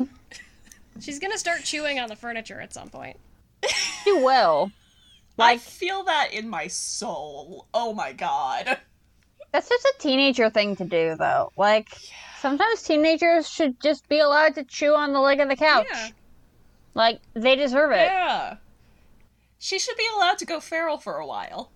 [1.01, 3.19] she's gonna start chewing on the furniture at some point.
[4.05, 4.71] She will.
[5.37, 7.67] I feel that in my soul.
[7.75, 8.79] Oh my god.
[9.51, 11.51] That's just a teenager thing to do, though.
[11.57, 11.89] Like,
[12.41, 15.89] sometimes teenagers should just be allowed to chew on the leg of the couch.
[15.91, 16.09] Yeah.
[16.95, 18.07] Like, they deserve it.
[18.07, 18.57] Yeah.
[19.59, 21.71] She should be allowed to go feral for a while.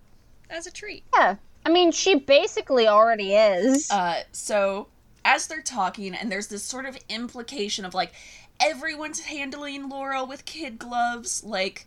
[0.49, 1.03] As a treat.
[1.13, 1.35] Yeah.
[1.65, 3.89] I mean, she basically already is.
[3.91, 4.87] Uh, so
[5.23, 8.13] as they're talking, and there's this sort of implication of like
[8.59, 11.85] everyone's handling Laura with kid gloves, like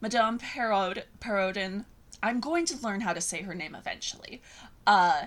[0.00, 1.84] Madame Perod Perodin.
[2.22, 4.40] I'm going to learn how to say her name eventually.
[4.86, 5.24] Uh,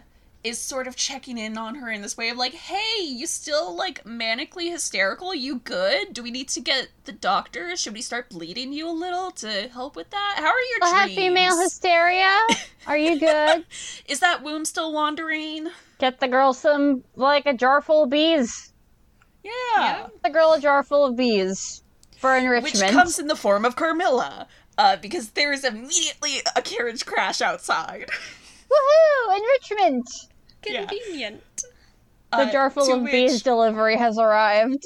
[0.47, 3.75] is sort of checking in on her in this way of like, hey, you still
[3.75, 5.33] like manically hysterical?
[5.33, 6.13] You good?
[6.13, 7.75] Do we need to get the doctor?
[7.75, 10.36] Should we start bleeding you a little to help with that?
[10.38, 12.39] How are your I have female hysteria.
[12.88, 13.65] Are you good?
[14.07, 15.67] Is that womb still wandering?
[15.99, 18.71] Get the girl some, like, a jar full of bees.
[19.43, 19.51] Yeah.
[19.77, 20.07] Yeah.
[20.23, 21.81] The girl a jar full of bees
[22.17, 22.73] for enrichment.
[22.73, 27.41] Which comes in the form of Carmilla, uh, because there is immediately a carriage crash
[27.41, 28.10] outside.
[28.71, 29.38] Woohoo!
[29.38, 30.10] Enrichment!
[30.75, 31.63] Convenient.
[32.32, 34.86] The Uh, jar full of which- bees delivery has arrived.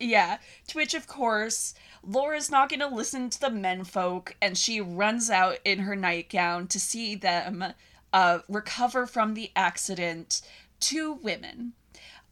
[0.00, 4.80] Yeah, to which, of course, Laura's not going to listen to the menfolk, and she
[4.80, 7.72] runs out in her nightgown to see them
[8.12, 10.42] uh, recover from the accident.
[10.80, 11.74] Two women.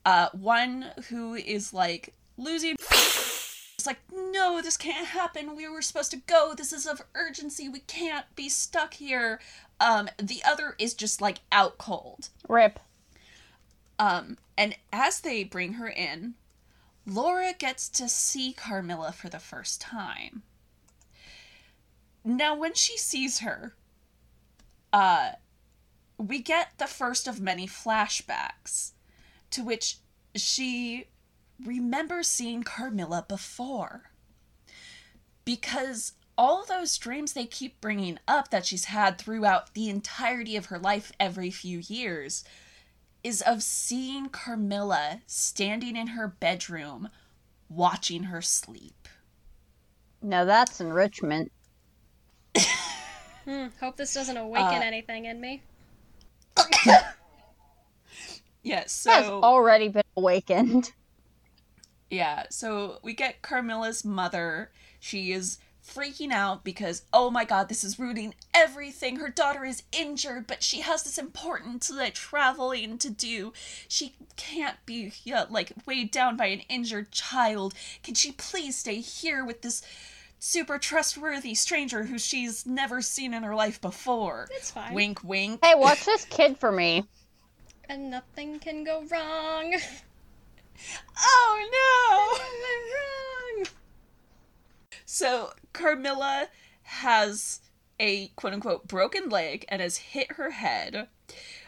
[0.05, 2.77] Uh, one who is like losing.
[3.81, 5.57] It's like, no, this can't happen.
[5.57, 6.53] We were supposed to go.
[6.55, 7.67] This is of urgency.
[7.67, 9.41] We can't be stuck here.
[9.81, 12.29] Um, the other is just like out cold.
[12.49, 12.79] Rip.
[13.99, 16.35] Um, and as they bring her in,
[17.07, 20.43] Laura gets to see Carmilla for the first time.
[22.25, 23.75] Now, when she sees her,
[24.93, 25.33] uh,
[26.19, 28.93] we get the first of many flashbacks
[29.51, 29.97] to which
[30.35, 31.07] she
[31.65, 34.11] remembers seeing Carmilla before.
[35.45, 40.67] Because all those dreams they keep bringing up that she's had throughout the entirety of
[40.67, 42.43] her life every few years
[43.23, 47.11] is of seeing Carmilla standing in her bedroom
[47.69, 49.07] watching her sleep.
[50.23, 51.53] Now that's enrichment.
[53.45, 55.63] Hmm, hope this doesn't awaken Uh, anything in me.
[58.63, 60.93] Yes, Has so already been awakened.
[62.11, 64.71] yeah, so we get Carmilla's mother.
[65.01, 65.59] She is
[65.95, 69.17] freaking out because oh my god, this is ruining everything.
[69.17, 73.53] Her daughter is injured, but she has this important like traveling to do.
[73.89, 77.75] She can't be yeah, like weighed down by an injured child.
[78.03, 79.83] Can she please stay here with this
[80.39, 84.49] super trustworthy stranger who she's never seen in her life before?
[84.53, 84.95] It's fine.
[84.95, 85.61] Wink, wink.
[85.65, 87.07] Hey, watch this kid for me.
[87.89, 89.77] And nothing can go wrong.
[91.23, 92.39] Oh
[93.67, 93.71] no!
[95.13, 96.47] So Carmilla
[96.83, 97.63] has
[97.99, 101.09] a quote unquote broken leg and has hit her head.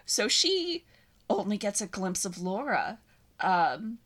[0.07, 0.85] So she
[1.29, 3.01] only gets a glimpse of Laura,
[3.41, 3.99] um,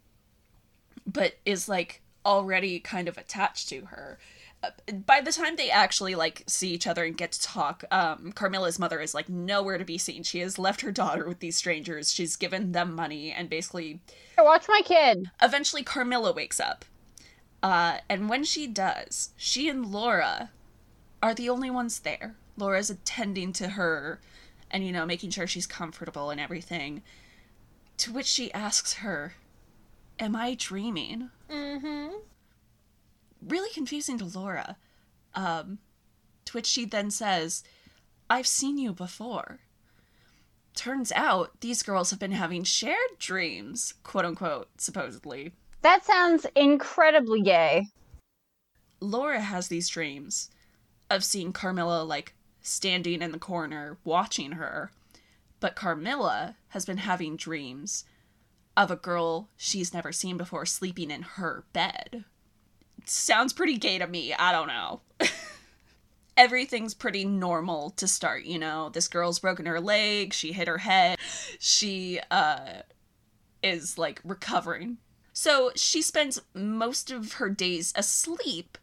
[1.06, 4.18] but is like already kind of attached to her.
[4.62, 4.70] Uh,
[5.04, 8.78] By the time they actually like see each other and get to talk, um, Carmilla's
[8.78, 10.22] mother is like nowhere to be seen.
[10.22, 12.10] She has left her daughter with these strangers.
[12.10, 14.00] She's given them money and basically
[14.38, 15.30] watch my kid.
[15.42, 16.86] eventually Carmilla wakes up.
[17.62, 20.50] Uh, and when she does, she and Laura
[21.22, 22.36] are the only ones there.
[22.56, 24.20] Laura's attending to her
[24.70, 27.02] and, you know, making sure she's comfortable and everything.
[27.98, 29.34] To which she asks her,
[30.18, 31.30] Am I dreaming?
[31.50, 32.14] Mm-hmm.
[33.42, 34.76] Really confusing to Laura.
[35.34, 35.78] Um,
[36.46, 37.62] to which she then says,
[38.30, 39.60] I've seen you before.
[40.74, 45.52] Turns out these girls have been having shared dreams, quote unquote, supposedly.
[45.86, 47.86] That sounds incredibly gay.
[48.98, 50.50] Laura has these dreams
[51.08, 54.90] of seeing Carmilla like standing in the corner watching her,
[55.60, 58.04] but Carmilla has been having dreams
[58.76, 62.24] of a girl she's never seen before sleeping in her bed.
[63.04, 65.02] Sounds pretty gay to me, I don't know.
[66.36, 68.88] Everything's pretty normal to start, you know.
[68.88, 71.20] This girl's broken her leg, she hit her head,
[71.60, 72.80] she uh
[73.62, 74.98] is like recovering
[75.38, 78.78] so she spends most of her days asleep.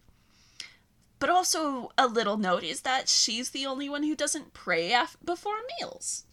[1.18, 5.18] But also, a little note is that she's the only one who doesn't pray af-
[5.26, 6.26] before meals.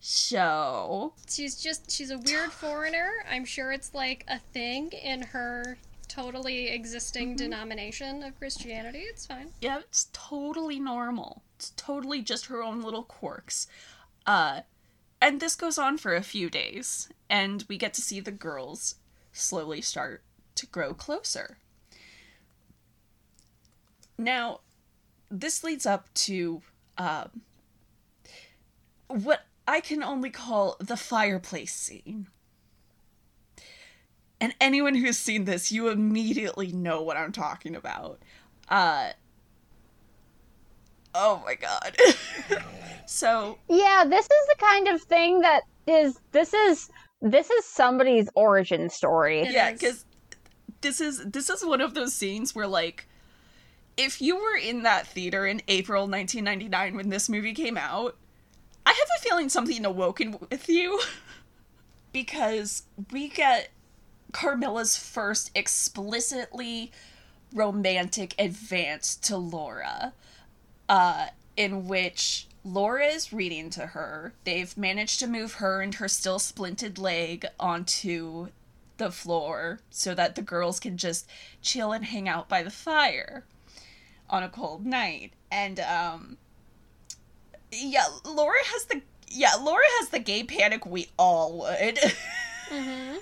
[0.00, 3.10] So, She's just she's a weird foreigner.
[3.30, 9.00] I'm sure it's like a thing in her totally existing denomination of Christianity.
[9.00, 9.52] It's fine.
[9.62, 11.42] yeah, it's totally normal.
[11.56, 13.66] It's totally just her own little quirks.
[14.26, 14.60] Uh,
[15.20, 18.96] and this goes on for a few days, and we get to see the girls
[19.32, 20.22] slowly start
[20.54, 21.58] to grow closer.
[24.16, 24.60] Now,
[25.30, 26.62] this leads up to
[26.96, 27.42] um,
[29.08, 32.26] what I can only call the fireplace scene.
[34.40, 38.20] And anyone who's seen this, you immediately know what I'm talking about.
[38.68, 39.10] Uh,
[41.14, 41.96] oh my god.
[43.06, 46.90] so, Yeah, this is the kind of thing that is this is
[47.20, 49.46] this is somebody's origin story.
[49.48, 50.04] Yeah because
[50.80, 53.06] this is this is one of those scenes where like
[53.96, 58.16] if you were in that theater in april 1999 when this movie came out
[58.86, 61.00] i have a feeling something awoken with you
[62.12, 63.70] because we get
[64.32, 66.92] carmilla's first explicitly
[67.52, 70.12] romantic advance to laura
[70.88, 74.32] uh in which Laura is reading to her.
[74.44, 78.48] They've managed to move her and her still splinted leg onto
[78.98, 81.28] the floor so that the girls can just
[81.62, 83.44] chill and hang out by the fire
[84.28, 85.32] on a cold night.
[85.50, 86.36] And um
[87.72, 91.98] yeah, Laura has the yeah, Laura has the gay panic we all would.
[92.70, 93.16] Mm-hmm.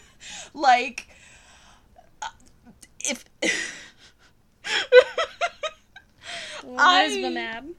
[0.55, 1.07] like,
[2.21, 2.27] uh,
[2.99, 3.25] if.
[6.79, 7.73] I- Lesbomab.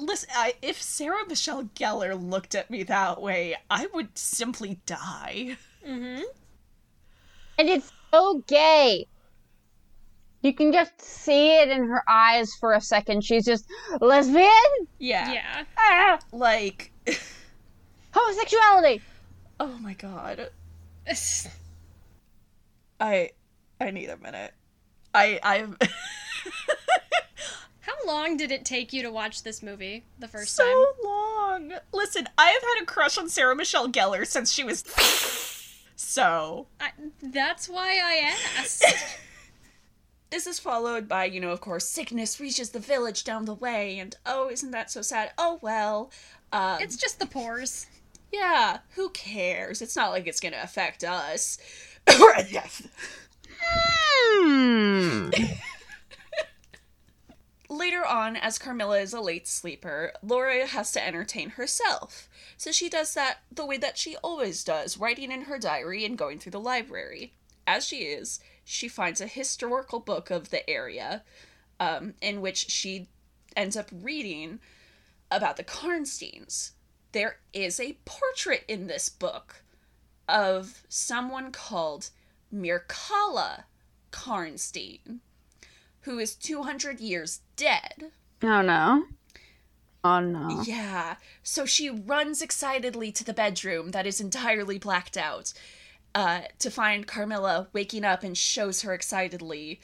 [0.00, 5.56] Listen, I, if Sarah Michelle Gellar looked at me that way, I would simply die.
[5.86, 6.22] Mm-hmm.
[7.58, 9.06] And it's so gay.
[10.42, 13.22] You can just see it in her eyes for a second.
[13.24, 13.66] She's just
[14.00, 14.48] lesbian?
[14.98, 15.32] Yeah.
[15.32, 15.64] Yeah.
[15.78, 16.90] Ah, Like,
[18.12, 19.00] homosexuality.
[19.60, 20.50] oh my god.
[23.00, 23.30] I
[23.80, 24.52] I need a minute.
[25.14, 25.86] I I'm How
[28.06, 30.72] long did it take you to watch this movie the first so time?
[31.02, 31.72] So long.
[31.92, 34.84] Listen, I have had a crush on Sarah Michelle Gellar since she was
[35.96, 36.66] so.
[36.80, 36.90] I,
[37.22, 38.84] that's why I asked.
[40.28, 44.00] This is followed by, you know, of course, sickness reaches the village down the way,
[44.00, 45.30] and oh, isn't that so sad?
[45.38, 46.10] Oh well.
[46.52, 47.86] Um, it's just the pores.
[48.32, 49.80] yeah, who cares?
[49.80, 51.58] It's not like it's gonna affect us.
[52.20, 52.88] or a death.
[53.62, 55.30] Hmm.
[57.68, 62.28] Later on, as Carmilla is a late sleeper, Laura has to entertain herself.
[62.56, 66.16] So she does that the way that she always does, writing in her diary and
[66.16, 67.34] going through the library.
[67.66, 71.24] As she is, she finds a historical book of the area,
[71.80, 73.08] um, in which she
[73.56, 74.60] ends up reading
[75.30, 76.72] about the Karnsteins.
[77.12, 79.62] There is a portrait in this book
[80.28, 82.10] of someone called
[82.54, 83.64] Mircalla
[84.12, 85.18] Karnstein,
[86.06, 88.12] who is 200 years dead.
[88.42, 89.04] Oh no.
[90.04, 90.62] Oh no.
[90.64, 95.52] Yeah, so she runs excitedly to the bedroom that is entirely blacked out
[96.14, 99.80] uh, to find Carmilla waking up and shows her excitedly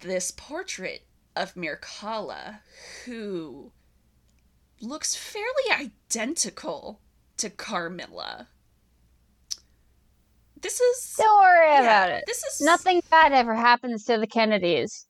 [0.00, 2.58] this portrait of Mircalla,
[3.04, 3.70] who
[4.80, 7.00] looks fairly identical
[7.36, 8.48] to Carmilla.
[10.60, 11.14] This is.
[11.16, 12.24] Don't worry yeah, about it.
[12.26, 12.60] This is.
[12.60, 15.07] Nothing bad ever happens to the Kennedys.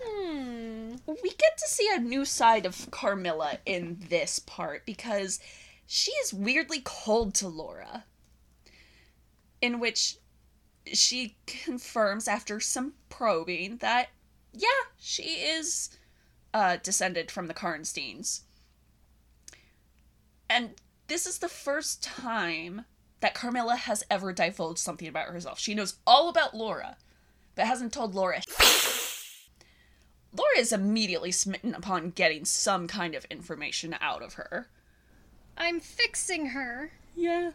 [0.00, 0.96] Hmm.
[1.06, 5.40] we get to see a new side of Carmilla in this part because
[5.86, 8.04] she is weirdly cold to Laura.
[9.60, 10.18] In which
[10.92, 14.08] she confirms after some probing that,
[14.52, 14.68] yeah,
[14.98, 15.96] she is
[16.52, 18.42] uh, descended from the Karnsteins.
[20.48, 20.70] And
[21.06, 22.84] this is the first time
[23.20, 25.58] that Carmilla has ever divulged something about herself.
[25.58, 26.96] She knows all about Laura,
[27.54, 28.40] but hasn't told Laura
[30.36, 34.68] Laura is immediately smitten upon getting some kind of information out of her.
[35.56, 36.90] I'm fixing her.
[37.14, 37.52] Yeah.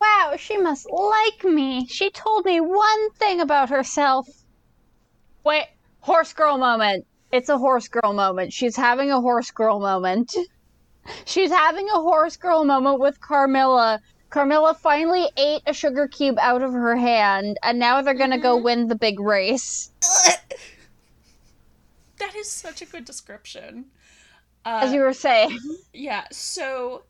[0.00, 1.86] Wow, she must like me.
[1.86, 4.28] She told me one thing about herself.
[5.44, 5.68] Wait,
[6.00, 7.06] horse girl moment.
[7.32, 8.52] It's a horse girl moment.
[8.52, 10.34] She's having a horse girl moment.
[11.24, 14.00] She's having a horse girl moment with Carmilla.
[14.28, 18.56] Carmilla finally ate a sugar cube out of her hand, and now they're gonna go
[18.56, 18.64] mm-hmm.
[18.64, 19.90] win the big race.
[22.20, 23.90] that is such a good description.
[24.80, 25.58] As Uh, you were saying.
[25.92, 27.04] yeah, so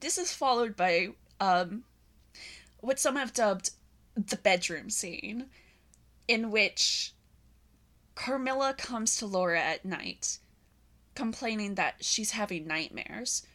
[0.00, 1.84] this is followed by um
[2.80, 3.70] what some have dubbed
[4.16, 5.50] the bedroom scene,
[6.28, 7.14] in which
[8.16, 10.38] Carmilla comes to Laura at night,
[11.14, 13.46] complaining that she's having nightmares.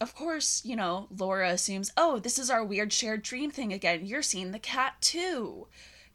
[0.00, 4.06] Of course, you know, Laura assumes, oh, this is our weird shared dream thing again.
[4.06, 5.68] You're seeing the cat too.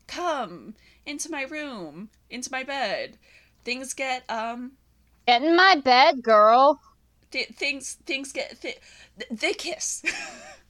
[0.07, 3.17] Come into my room, into my bed.
[3.65, 4.71] Things get, um,
[5.27, 6.79] Get in my bed, girl.
[7.31, 8.79] th- things, things get, th-
[9.31, 10.03] they kiss.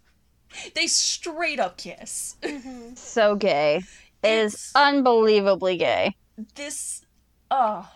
[0.76, 2.38] they straight up kiss.
[2.96, 3.82] So gay.
[4.24, 6.16] It is It's- unbelievably gay.
[6.56, 7.06] this
[7.52, 7.88] oh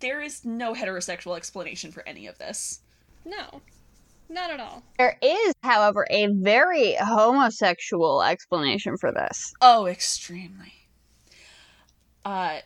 [0.00, 2.80] there is no heterosexual explanation for any of this
[3.26, 3.60] No,
[4.30, 4.82] not at all.
[4.98, 9.52] There is, however, a very homosexual explanation for this.
[9.60, 10.72] oh extremely
[12.24, 12.58] uh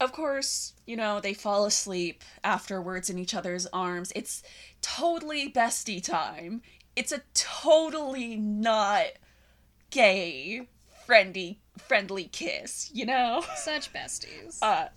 [0.00, 4.42] of course you know they fall asleep afterwards in each other's arms it's
[4.82, 6.62] totally bestie time
[6.96, 9.06] it's a totally not
[9.90, 10.66] gay
[11.06, 14.58] friendly friendly kiss you know Such besties.
[14.62, 14.88] uh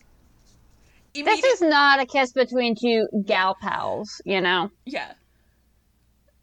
[1.13, 4.69] This is not a kiss between two gal pals, you know?
[4.85, 5.13] Yeah.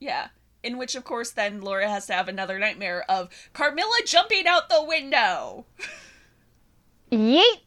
[0.01, 0.29] Yeah.
[0.65, 4.69] In which, of course, then Laura has to have another nightmare of Carmilla jumping out
[4.69, 5.67] the window.
[7.15, 7.61] Yeet!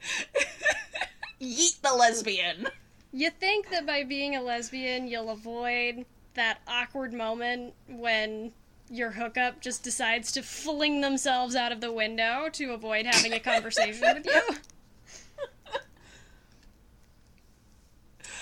[1.40, 2.68] Yeet the lesbian.
[3.12, 8.52] You think that by being a lesbian, you'll avoid that awkward moment when
[8.90, 13.40] your hookup just decides to fling themselves out of the window to avoid having a
[13.40, 14.42] conversation with you?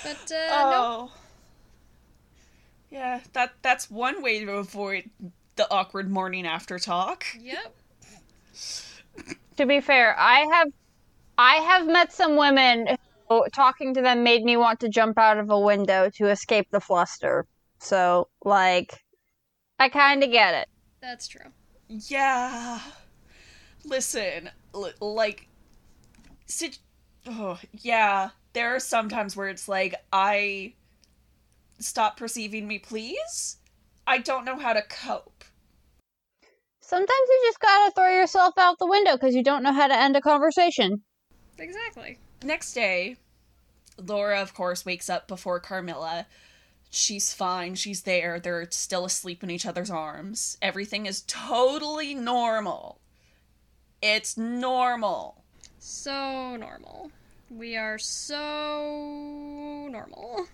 [0.03, 1.11] But, uh, no.
[1.11, 1.13] Oh.
[2.91, 5.11] Yeah, that that's one way to avoid
[5.57, 7.25] the awkward morning after talk.
[7.41, 7.75] Yep.
[9.57, 10.69] To be fair, I have
[11.39, 12.97] I have met some women
[13.29, 16.69] who talking to them made me want to jump out of a window to escape
[16.71, 17.47] the fluster.
[17.79, 19.03] So, like
[19.79, 20.69] I kind of get it.
[21.01, 21.51] That's true.
[21.89, 22.81] Yeah.
[23.85, 25.49] Listen, l- like
[26.47, 26.79] sit
[27.27, 30.75] oh, yeah, there are some times where it's like I
[31.79, 33.57] stop perceiving me, please.
[34.07, 35.45] I don't know how to cope.
[36.87, 39.99] Sometimes you just gotta throw yourself out the window because you don't know how to
[39.99, 41.03] end a conversation.
[41.59, 42.19] Exactly.
[42.43, 43.17] Next day,
[43.97, 46.27] Laura, of course, wakes up before Carmilla.
[46.91, 47.75] She's fine.
[47.75, 48.39] She's there.
[48.39, 50.59] They're still asleep in each other's arms.
[50.61, 53.01] Everything is totally normal.
[54.03, 55.43] It's normal.
[55.79, 57.11] So normal.
[57.49, 60.49] We are so normal.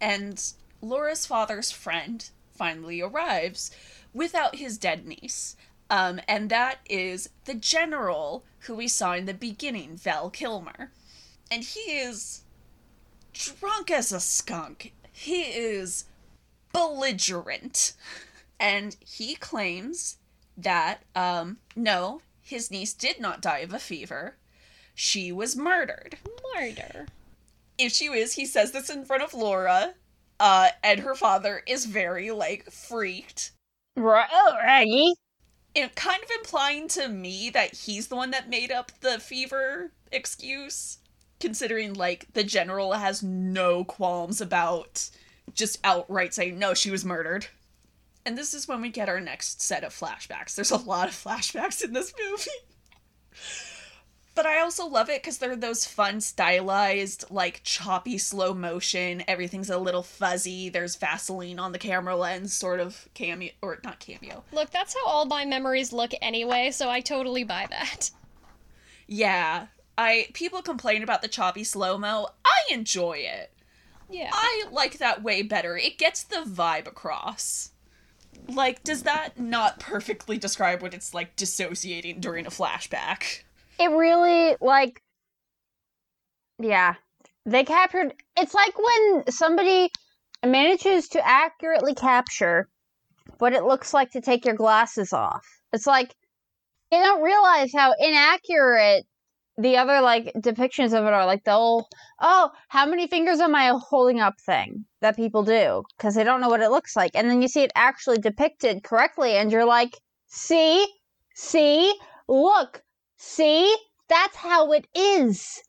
[0.00, 0.42] And
[0.80, 3.70] Laura's father's friend finally arrives
[4.16, 5.56] without his dead niece.
[5.90, 10.90] Um, and that is the general who we saw in the beginning, Val Kilmer.
[11.50, 12.42] And he is
[13.32, 14.92] drunk as a skunk.
[15.12, 16.06] He is
[16.72, 17.92] belligerent.
[18.58, 20.16] And he claims
[20.56, 24.36] that, um, no, his niece did not die of a fever.
[24.94, 26.16] She was murdered.
[26.54, 27.06] Murder.
[27.78, 29.92] If she is, he says this in front of Laura.
[30.40, 33.52] Uh, and her father is very, like, freaked.
[33.96, 35.14] Right, oh, Raggy.
[35.74, 39.92] It kind of implying to me that he's the one that made up the fever
[40.12, 40.98] excuse.
[41.40, 45.10] Considering, like, the general has no qualms about
[45.54, 47.48] just outright saying, no, she was murdered.
[48.26, 50.54] And this is when we get our next set of flashbacks.
[50.54, 52.50] There's a lot of flashbacks in this movie.
[54.36, 59.24] But I also love it because they're those fun, stylized, like choppy slow motion.
[59.26, 60.68] Everything's a little fuzzy.
[60.68, 64.44] There's Vaseline on the camera lens, sort of cameo, or not cameo.
[64.52, 68.10] Look, that's how all my memories look anyway, so I totally buy that.
[69.06, 72.28] Yeah, I people complain about the choppy slow mo.
[72.44, 73.50] I enjoy it.
[74.10, 74.28] Yeah.
[74.32, 75.78] I like that way better.
[75.78, 77.70] It gets the vibe across.
[78.48, 83.44] Like, does that not perfectly describe what it's like dissociating during a flashback?
[83.78, 85.02] It really like
[86.58, 86.94] yeah.
[87.44, 89.90] They captured it's like when somebody
[90.44, 92.68] manages to accurately capture
[93.38, 95.46] what it looks like to take your glasses off.
[95.72, 96.14] It's like
[96.92, 99.04] you don't realize how inaccurate
[99.58, 101.26] the other like depictions of it are.
[101.26, 101.88] Like the whole,
[102.20, 106.40] oh, how many fingers am I holding up thing that people do because they don't
[106.40, 109.64] know what it looks like, and then you see it actually depicted correctly, and you're
[109.64, 110.86] like, see,
[111.34, 111.94] see,
[112.28, 112.82] look,
[113.26, 113.76] see,
[114.08, 115.62] that's how it is.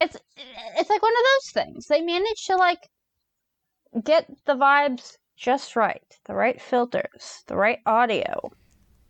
[0.00, 1.86] It's it's like one of those things.
[1.86, 2.88] They manage to like
[4.02, 8.50] get the vibes just right, the right filters, the right audio,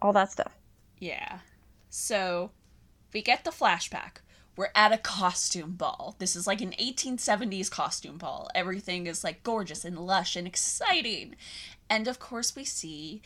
[0.01, 0.57] all that stuff.
[0.99, 1.39] Yeah.
[1.91, 2.53] So
[3.13, 4.19] we get the flashback.
[4.57, 6.15] We're at a costume ball.
[6.19, 8.51] This is like an 1870s costume ball.
[8.55, 11.37] Everything is like gorgeous and lush and exciting.
[11.89, 13.23] And of course, we see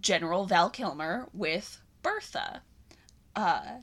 [0.00, 2.62] General Val Kilmer with Bertha,
[3.36, 3.80] uh,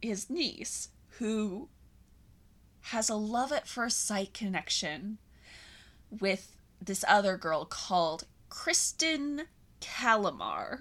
[0.00, 0.88] his niece,
[1.18, 1.68] who
[2.80, 5.18] has a love at first sight connection
[6.10, 9.42] with this other girl called Kristen
[9.80, 10.80] Calamar.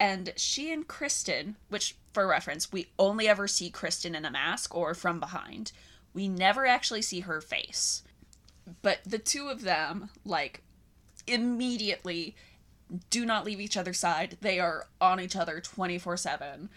[0.00, 4.74] And she and Kristen, which for reference, we only ever see Kristen in a mask
[4.74, 5.72] or from behind.
[6.12, 8.02] We never actually see her face.
[8.82, 10.62] But the two of them, like,
[11.26, 12.34] immediately
[13.10, 14.36] do not leave each other's side.
[14.40, 16.70] They are on each other 24 7.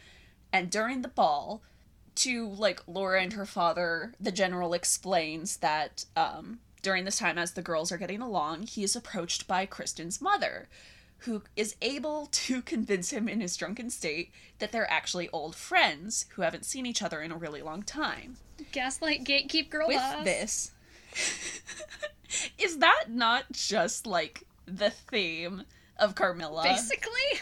[0.52, 1.62] And during the ball,
[2.16, 7.54] to like Laura and her father, the general explains that um, during this time, as
[7.54, 10.68] the girls are getting along, he is approached by Kristen's mother,
[11.20, 16.26] who is able to convince him in his drunken state that they're actually old friends
[16.30, 18.38] who haven't seen each other in a really long time.
[18.72, 20.24] Gaslight gatekeep girl With boss.
[20.24, 20.72] this,
[22.58, 25.64] is that not just like the theme
[25.98, 26.64] of Carmilla?
[26.64, 27.42] Basically.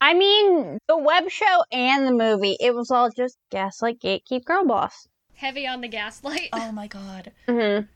[0.00, 4.64] I mean, the web show and the movie, it was all just gaslight gatekeep girl
[4.66, 5.08] boss.
[5.34, 6.48] Heavy on the gaslight.
[6.52, 7.32] Oh my god.
[7.48, 7.86] Mm-hmm.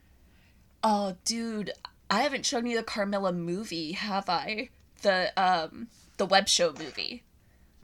[0.82, 1.72] Oh, dude,
[2.10, 4.70] I haven't shown you the Carmilla movie, have I?
[5.02, 7.22] The um the web show movie.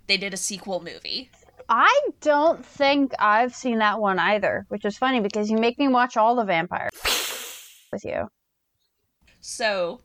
[0.06, 1.30] They did a sequel movie.
[1.68, 5.88] I don't think I've seen that one either, which is funny because you make me
[5.88, 6.92] watch all the vampires
[7.92, 8.28] with you.
[9.40, 10.00] So,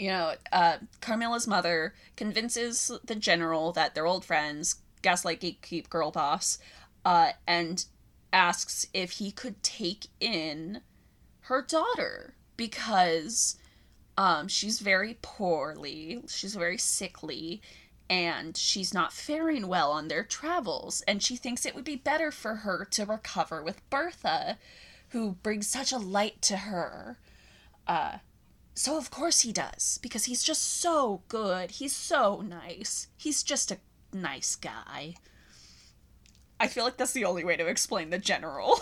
[0.00, 6.10] you know, uh, Carmilla's mother convinces the general that they're old friends, gaslight gatekeep girl
[6.10, 6.58] boss,
[7.04, 7.84] uh, and
[8.32, 10.80] asks if he could take in
[11.42, 13.58] her daughter because
[14.16, 17.60] um, she's very poorly, she's very sickly,
[18.08, 21.02] and she's not faring well on their travels.
[21.02, 24.56] And she thinks it would be better for her to recover with Bertha,
[25.10, 27.18] who brings such a light to her.
[27.86, 28.18] Uh,
[28.80, 31.72] so, of course, he does, because he's just so good.
[31.72, 33.08] He's so nice.
[33.18, 33.76] He's just a
[34.10, 35.16] nice guy.
[36.58, 38.80] I feel like that's the only way to explain the general.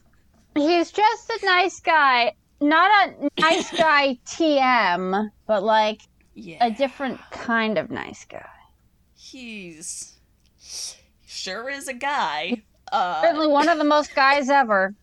[0.54, 2.34] He's just a nice guy.
[2.60, 6.02] Not a nice guy TM, but like
[6.34, 6.66] yeah.
[6.66, 8.44] a different kind of nice guy.
[9.16, 10.18] He's
[11.26, 12.64] sure is a guy.
[12.92, 14.94] Uh, Certainly one of the most guys ever.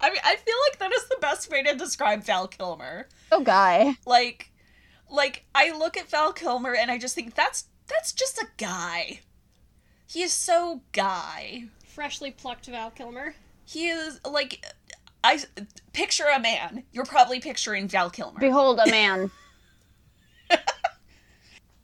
[0.00, 3.08] I mean, I feel like that is the best way to describe Val Kilmer.
[3.30, 3.94] Oh, guy.
[4.06, 4.50] Like,
[5.10, 9.20] like I look at Val Kilmer and I just think that's that's just a guy.
[10.06, 11.64] He is so guy.
[11.86, 13.34] Freshly plucked Val Kilmer.
[13.64, 14.64] He is like
[15.22, 15.40] I
[15.92, 16.84] picture a man.
[16.92, 18.40] You're probably picturing Val Kilmer.
[18.40, 19.30] Behold a man.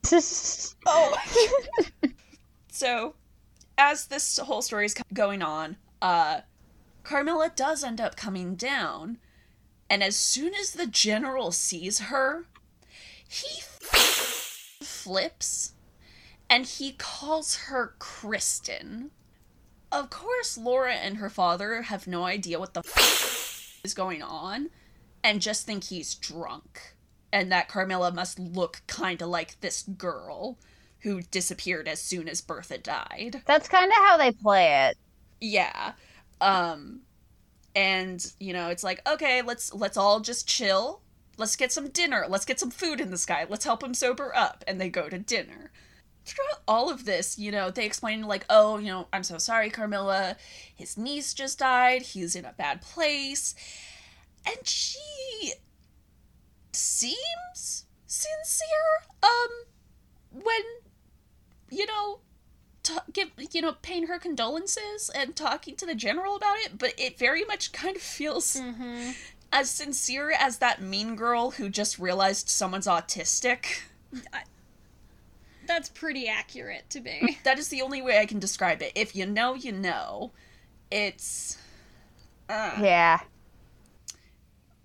[0.87, 1.17] oh.
[2.71, 3.15] so,
[3.77, 6.41] as this whole story is going on, uh,
[7.07, 9.19] Carmilla does end up coming down,
[9.89, 12.47] and as soon as the general sees her,
[13.29, 13.61] he
[14.83, 15.75] flips
[16.51, 19.13] and he calls her Kristen.
[19.93, 22.83] Of course, Laura and her father have no idea what the
[23.85, 24.71] is going on
[25.23, 26.97] and just think he's drunk
[27.33, 30.59] and that Carmilla must look kind of like this girl
[31.03, 33.43] who disappeared as soon as Bertha died.
[33.47, 34.99] That's kind of how they play it.
[35.41, 35.93] Yeah.
[36.41, 37.01] Um
[37.75, 41.03] and you know, it's like, okay, let's let's all just chill.
[41.39, 42.25] Let's get some dinner.
[42.29, 43.47] Let's get some food in the sky.
[43.49, 45.71] Let's help him sober up and they go to dinner.
[46.25, 49.71] Throughout all of this, you know, they explain like, "Oh, you know, I'm so sorry,
[49.71, 50.37] Carmilla.
[50.75, 52.03] His niece just died.
[52.03, 53.55] He's in a bad place."
[54.45, 55.53] And she
[56.73, 58.69] seems sincere
[59.23, 59.65] um
[60.31, 60.63] when
[61.71, 62.21] you know
[62.87, 66.93] t- give you know paying her condolences and talking to the general about it but
[66.99, 69.11] it very much kind of feels Mm-hmm.
[69.53, 73.83] as sincere as that mean girl who just realized someone's autistic
[75.67, 77.39] That's pretty accurate to me.
[77.45, 80.31] that is the only way i can describe it if you know you know
[80.91, 81.59] it's
[82.49, 83.21] uh, Yeah.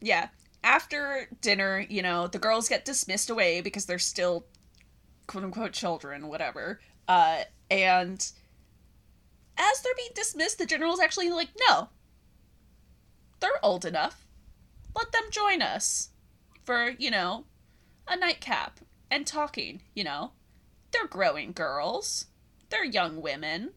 [0.01, 0.29] yeah
[0.63, 4.45] after dinner you know the girls get dismissed away because they're still
[5.27, 7.41] quote unquote children whatever uh
[7.71, 8.31] and
[9.57, 11.89] as they're being dismissed the general's actually like no
[13.41, 14.25] they're old enough.
[14.95, 16.09] Let them join us
[16.63, 17.45] for you know
[18.07, 20.31] a nightcap and talking you know.
[20.91, 22.25] They're growing girls.
[22.69, 23.71] They're young women.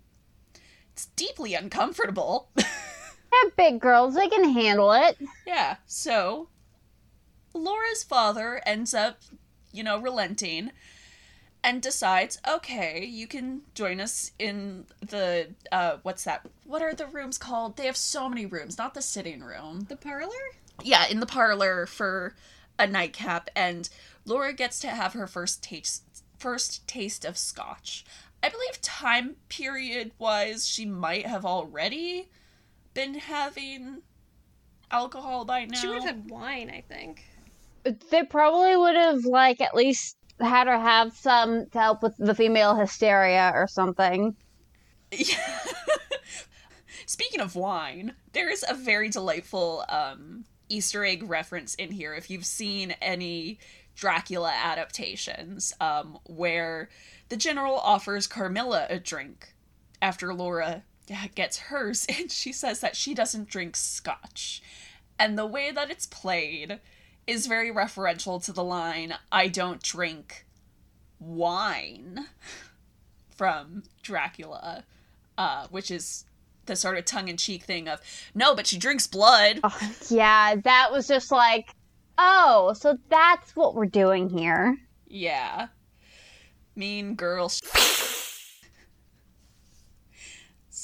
[0.93, 2.51] It's deeply uncomfortable.
[2.57, 4.15] They're big girls.
[4.15, 5.17] They can handle it.
[5.47, 6.49] Yeah, so
[7.53, 9.21] Laura's father ends up,
[9.73, 10.73] you know, relenting
[11.65, 16.47] and decides, okay, you can join us in the uh what's that?
[16.65, 17.77] What are the rooms called?
[17.77, 19.87] They have so many rooms, not the sitting room.
[19.89, 20.29] The parlor?
[20.83, 22.37] Yeah, in the parlor for
[22.79, 23.89] a nightcap and
[24.27, 28.05] Laura gets to have her first taste first taste of scotch.
[28.43, 32.29] I believe time period wise she might have already
[32.93, 34.03] been having
[34.91, 35.81] alcohol by now.
[35.81, 37.25] She would have had wine, I think.
[38.11, 42.35] They probably would have like at least had her have some to help with the
[42.35, 44.37] female hysteria or something.
[47.07, 52.15] Speaking of wine, there is a very delightful um, Easter egg reference in here.
[52.15, 53.59] If you've seen any
[53.95, 56.89] Dracula adaptations, um, where
[57.29, 59.55] the general offers Carmilla a drink
[60.03, 60.83] after Laura
[61.35, 64.63] gets hers, and she says that she doesn't drink scotch.
[65.19, 66.81] And the way that it's played
[67.27, 70.47] is very referential to the line, I don't drink
[71.19, 72.27] wine
[73.31, 74.85] from Dracula,
[75.39, 76.25] uh, which is
[76.67, 78.01] the sort of tongue in cheek thing of,
[78.35, 79.61] no, but she drinks blood.
[79.63, 81.71] Oh, yeah, that was just like,
[82.19, 84.79] oh, so that's what we're doing here.
[85.07, 85.69] Yeah.
[86.77, 87.51] Mean girl.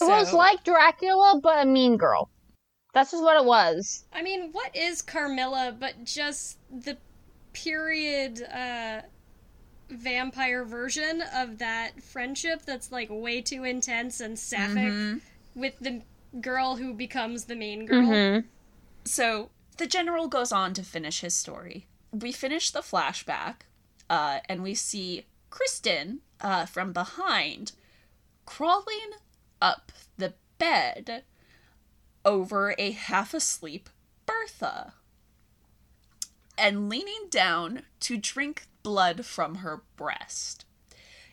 [0.03, 2.31] It was like Dracula, but a mean girl.
[2.93, 4.05] That's just what it was.
[4.13, 6.97] I mean, what is Carmilla but just the
[7.53, 9.01] period uh
[9.89, 15.21] vampire version of that friendship that's like way too intense and sapphic Mhm.
[15.57, 16.03] with the
[16.41, 18.03] girl who becomes the main girl.
[18.07, 18.47] Mm-hmm.
[19.05, 21.87] So the general goes on to finish his story.
[22.13, 23.63] We finish the flashback,
[24.09, 27.73] uh, and we see Kristen uh, from behind
[28.47, 29.11] crawling
[29.61, 31.25] up the bed
[32.25, 33.89] over a half asleep
[34.27, 34.95] Bertha.
[36.59, 40.65] and leaning down to drink blood from her breast.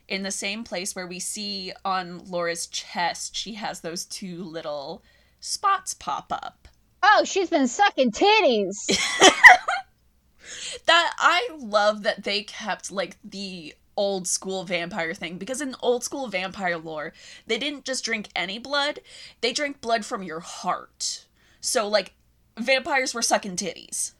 [0.07, 5.03] In the same place where we see on Laura's chest, she has those two little
[5.41, 6.67] spots pop up.
[7.03, 8.75] Oh, she's been sucking titties.
[10.85, 16.03] that I love that they kept like the old school vampire thing because in old
[16.03, 17.11] school vampire lore,
[17.47, 18.99] they didn't just drink any blood,
[19.41, 21.25] they drank blood from your heart.
[21.59, 22.13] So like
[22.57, 24.13] vampires were sucking titties.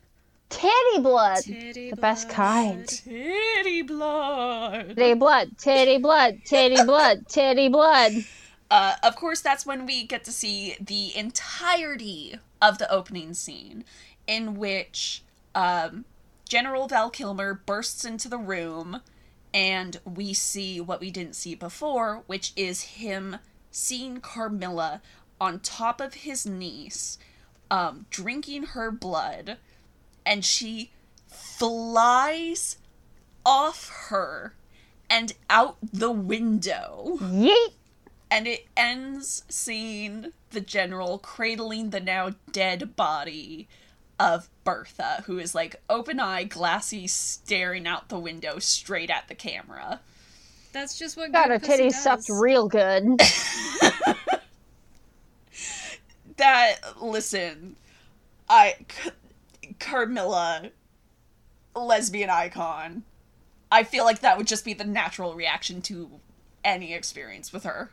[0.49, 1.43] Titty blood.
[1.43, 2.87] Titty The best kind.
[2.87, 4.95] Titty blood.
[4.95, 8.13] Titty blood, titty blood, titty blood, titty blood.
[8.69, 13.85] Uh, of course, that's when we get to see the entirety of the opening scene,
[14.25, 15.23] in which
[15.55, 16.05] um,
[16.47, 19.01] General Val Kilmer bursts into the room,
[19.53, 23.37] and we see what we didn't see before, which is him
[23.71, 25.01] seeing Carmilla
[25.39, 27.17] on top of his niece,
[27.69, 29.57] um, drinking her blood,
[30.25, 30.91] and she
[31.27, 32.77] flies
[33.45, 34.53] off her
[35.09, 37.17] and out the window.
[37.21, 37.73] Yeet.
[38.29, 43.69] And it ends seeing the general cradling the now dead body
[44.19, 49.35] of Bertha, who is like open eye, glassy, staring out the window straight at the
[49.35, 49.99] camera.
[50.73, 52.03] That's just what Got good her pussy titties does.
[52.03, 53.19] sucked real good.
[56.37, 57.75] That, listen,
[58.47, 58.75] I.
[59.03, 59.09] C-
[59.79, 60.69] Carmilla,
[61.75, 63.03] lesbian icon.
[63.71, 66.09] I feel like that would just be the natural reaction to
[66.63, 67.91] any experience with her.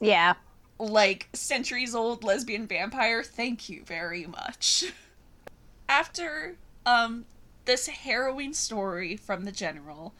[0.00, 0.34] yeah.
[0.78, 4.92] Like centuries old lesbian vampire thank you very much.
[5.88, 6.56] After
[6.86, 7.24] um
[7.64, 10.14] this harrowing story from the general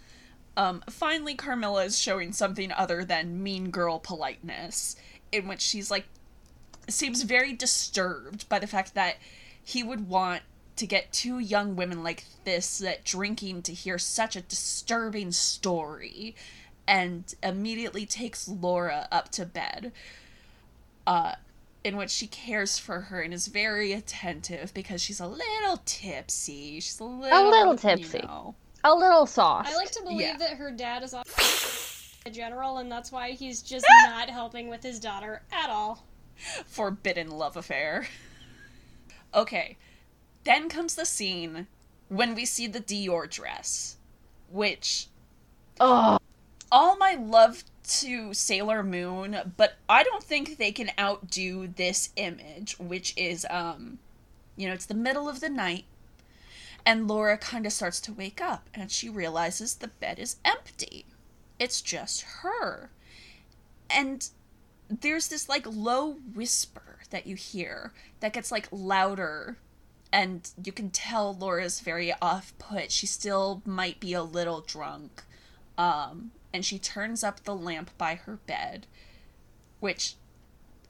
[0.56, 4.96] um finally carmilla is showing something other than mean girl politeness
[5.32, 6.06] in which she's like
[6.88, 9.16] seems very disturbed by the fact that
[9.62, 10.42] he would want
[10.76, 16.34] to get two young women like this that drinking to hear such a disturbing story
[16.86, 19.92] and immediately takes Laura up to bed
[21.06, 21.34] uh,
[21.82, 26.80] in which she cares for her and is very attentive because she's a little tipsy.
[26.80, 28.18] She's a little, a little you tipsy.
[28.20, 28.54] know.
[28.84, 29.66] A little sauce.
[29.70, 30.36] I like to believe Yeah.
[30.38, 34.82] that her dad is off a general, and that's why he's just not helping with
[34.82, 36.04] his daughter at all.
[36.66, 38.06] forbidden love affair.
[39.34, 39.76] okay,
[40.44, 41.66] then comes the scene
[42.08, 43.96] when we see the Dior dress,
[44.50, 45.08] which
[45.80, 46.18] Oh,
[46.70, 52.78] all my love to Sailor Moon, but I don't think they can outdo this image,
[52.78, 53.98] which is um
[54.56, 55.84] you know, it's the middle of the night
[56.86, 61.06] and Laura kind of starts to wake up and she realizes the bed is empty.
[61.58, 62.90] It's just her.
[63.88, 64.28] And
[64.88, 69.56] there's this like low whisper that you hear that gets like louder
[70.12, 72.92] and you can tell Laura's very off put.
[72.92, 75.22] She still might be a little drunk.
[75.76, 78.86] Um, and she turns up the lamp by her bed,
[79.80, 80.14] which,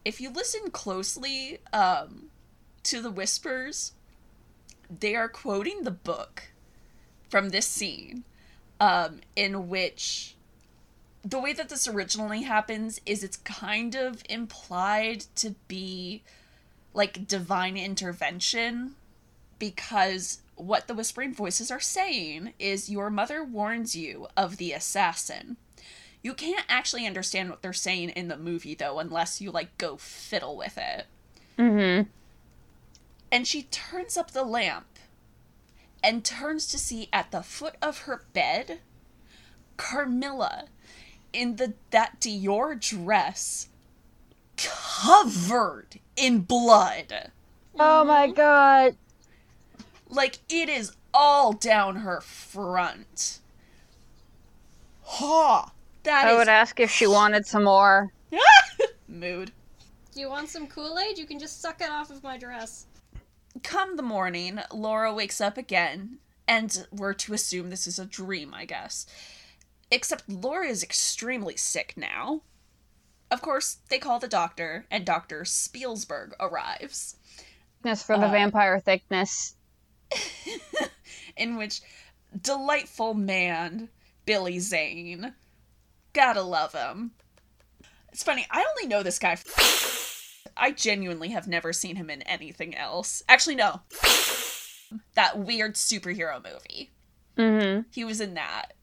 [0.04, 2.26] if you listen closely um,
[2.82, 3.92] to the whispers,
[5.00, 6.52] they are quoting the book
[7.30, 8.24] from this scene,
[8.78, 10.36] um, in which
[11.24, 16.22] the way that this originally happens is it's kind of implied to be
[16.92, 18.96] like divine intervention
[19.58, 25.56] because what the whispering voices are saying is your mother warns you of the assassin.
[26.22, 29.96] You can't actually understand what they're saying in the movie though unless you like go
[29.96, 31.06] fiddle with it.
[31.58, 32.08] mm-hmm.
[33.30, 34.86] And she turns up the lamp
[36.02, 38.80] and turns to see at the foot of her bed
[39.76, 40.66] Carmilla
[41.32, 43.68] in the that Dior dress
[44.56, 47.32] covered in blood.
[47.78, 48.96] Oh my god.
[50.14, 53.40] Like it is all down her front.
[55.02, 55.70] Ha!
[56.04, 58.12] That I is would ask if she wanted some more.
[59.08, 59.52] mood.
[60.12, 61.18] Do you want some Kool Aid?
[61.18, 62.86] You can just suck it off of my dress.
[63.62, 68.52] Come the morning, Laura wakes up again, and we're to assume this is a dream,
[68.54, 69.06] I guess.
[69.90, 72.42] Except Laura is extremely sick now.
[73.30, 75.42] Of course, they call the doctor, and Dr.
[75.44, 77.16] Spielsberg arrives,
[77.82, 79.56] Thickness for the Uh, vampire thickness.
[81.36, 81.80] in which
[82.40, 83.88] delightful man,
[84.26, 85.34] Billy Zane.
[86.12, 87.12] Gotta love him.
[88.12, 89.36] It's funny, I only know this guy.
[90.56, 93.22] I genuinely have never seen him in anything else.
[93.28, 93.80] Actually, no.
[95.14, 96.92] That weird superhero movie.
[97.36, 97.82] Mm-hmm.
[97.90, 98.74] He was in that.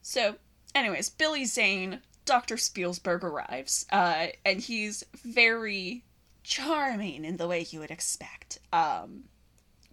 [0.00, 0.36] So,
[0.74, 2.56] anyways, Billy Zane, Dr.
[2.56, 6.04] Spielsberg arrives, uh, and he's very
[6.42, 8.58] charming in the way you would expect.
[8.72, 9.24] Um,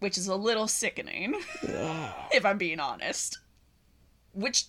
[0.06, 1.34] which is a little sickening,
[1.68, 2.14] Yeah.
[2.32, 3.40] if I'm being honest.
[4.34, 4.66] Which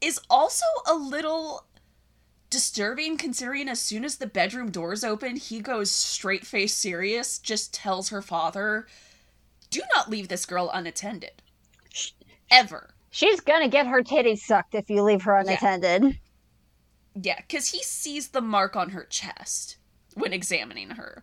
[0.00, 1.66] is also a little
[2.50, 7.72] disturbing considering as soon as the bedroom doors open, he goes straight face serious, just
[7.72, 8.88] tells her father,
[9.70, 11.42] Do not leave this girl unattended.
[12.50, 12.92] Ever.
[13.12, 16.18] She's gonna get her titties sucked if you leave her unattended.
[17.14, 19.76] Yeah, because he sees the mark on her chest
[20.14, 21.22] when examining her.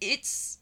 [0.00, 0.60] It's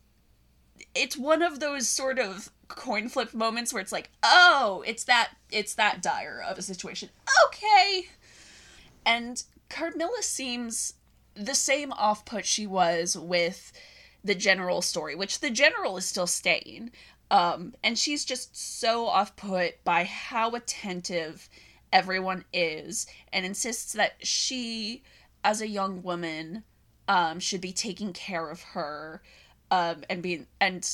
[0.94, 5.32] it's one of those sort of coin flip moments where it's like, oh, it's that
[5.50, 7.08] it's that dire of a situation.
[7.46, 8.08] Okay.
[9.04, 10.94] And Carmilla seems
[11.34, 13.72] the same off put she was with
[14.22, 16.90] the general story, which the general is still staying.
[17.30, 21.48] Um, and she's just so off put by how attentive
[21.92, 25.02] everyone is and insists that she,
[25.42, 26.64] as a young woman,
[27.08, 29.22] um, should be taking care of her
[29.72, 30.88] um, and being and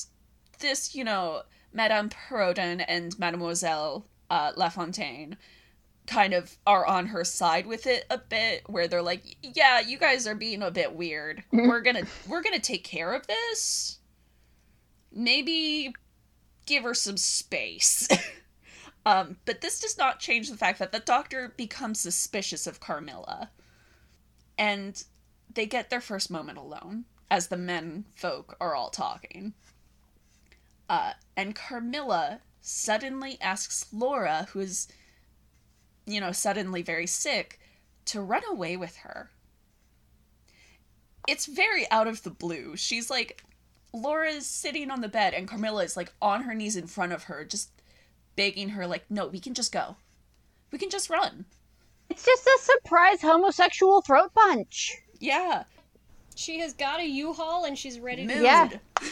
[0.61, 5.37] this, you know, Madame Perrodon and Mademoiselle uh, Lafontaine
[6.07, 9.99] kind of are on her side with it a bit where they're like yeah you
[9.99, 11.43] guys are being a bit weird.
[11.53, 13.99] We're gonna we're gonna take care of this.
[15.13, 15.93] Maybe
[16.65, 18.09] give her some space.
[19.07, 23.51] Um but this does not change the fact that the doctor becomes suspicious of carmilla.
[24.59, 25.03] And
[25.55, 29.53] they get their first moment alone as the men folk are all talking
[30.89, 34.89] uh and carmilla suddenly asks laura who is
[36.09, 37.61] you know, suddenly very sick,
[38.07, 39.31] to run away with her.
[41.29, 42.77] It's very out of the blue.
[42.77, 43.45] She's like,
[43.93, 47.25] Laura's sitting on the bed, and Carmilla is like on her knees in front of
[47.25, 47.71] her, just
[48.37, 49.97] begging her, like, no, we can just go.
[50.73, 51.45] We can just run.
[52.09, 54.97] It's just a surprise homosexual throat punch.
[55.21, 55.65] Yeah.
[56.39, 58.45] She has got a U-Haul and she's ready to Mood.
[58.45, 58.69] Yeah.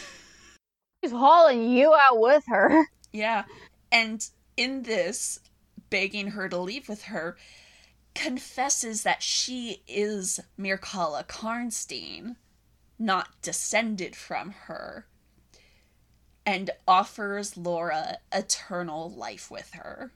[1.02, 2.86] She's hauling you out with her.
[3.12, 3.46] Yeah.
[3.90, 4.24] And
[4.56, 5.40] in this,
[5.90, 7.36] begging her to leave with her,
[8.14, 12.36] confesses that she is Mircalla Karnstein,
[12.96, 15.08] not descended from her,
[16.46, 20.12] and offers Laura eternal life with her.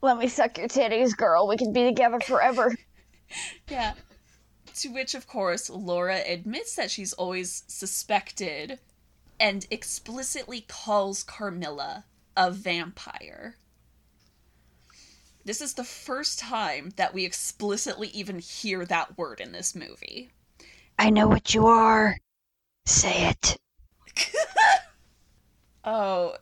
[0.00, 1.46] Let me suck your titties, girl.
[1.46, 2.74] We can be together forever.
[3.68, 3.92] Yeah.
[4.80, 8.78] To which, of course, Laura admits that she's always suspected
[9.38, 13.56] and explicitly calls Carmilla a vampire.
[15.44, 20.30] This is the first time that we explicitly even hear that word in this movie.
[20.98, 22.16] I know what you are.
[22.86, 23.58] Say it.
[25.84, 26.36] Oh,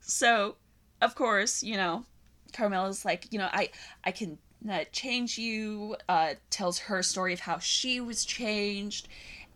[0.00, 0.56] so
[1.00, 2.04] of course, you know,
[2.52, 3.70] Carmilla's like, you know, I
[4.04, 4.38] I can
[4.68, 5.96] uh, change you.
[6.08, 9.08] Uh, tells her story of how she was changed,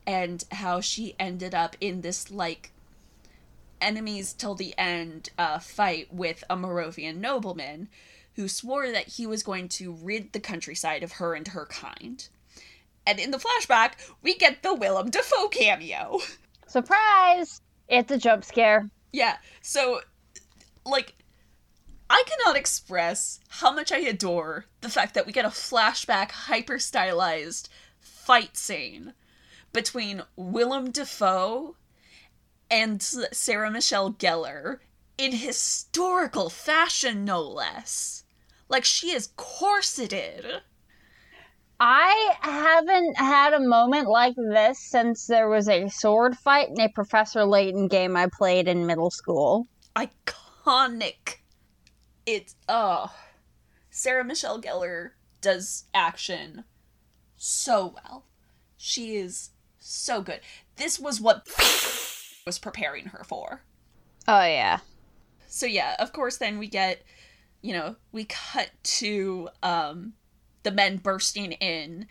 [0.07, 2.73] and how she ended up in this like
[3.81, 7.89] enemies till the end uh, fight with a Moravian nobleman
[8.35, 12.29] who swore that he was going to rid the countryside of her and her kind.
[13.07, 13.93] And in the flashback,
[14.23, 16.19] we get the Willem Dafoe cameo.
[16.67, 17.61] Surprise!
[17.89, 18.91] It's a jump scare.
[19.13, 20.01] Yeah, so,
[20.85, 21.15] like,
[22.09, 26.79] I cannot express how much I adore the fact that we get a flashback, hyper
[26.79, 29.13] stylized fight scene
[29.73, 31.77] between Willem Dafoe
[32.71, 34.79] and Sarah Michelle Gellar
[35.19, 38.25] in historical fashion, no less.
[38.69, 40.63] Like, she is corseted.
[41.79, 46.89] I haven't had a moment like this since there was a sword fight in a
[46.89, 49.67] Professor Layton game I played in middle school.
[49.95, 51.37] iconic.
[52.27, 53.15] It's oh,
[53.91, 56.65] Sarah Michelle Gellar does action
[57.37, 58.25] so well.
[58.77, 60.41] She is so good.
[60.77, 61.47] This was what
[62.47, 63.63] was preparing her for.
[64.27, 64.81] Oh, yeah.
[65.47, 67.03] So yeah, of course then we get
[67.63, 70.15] you know, we cut to um
[70.63, 72.07] the men bursting in.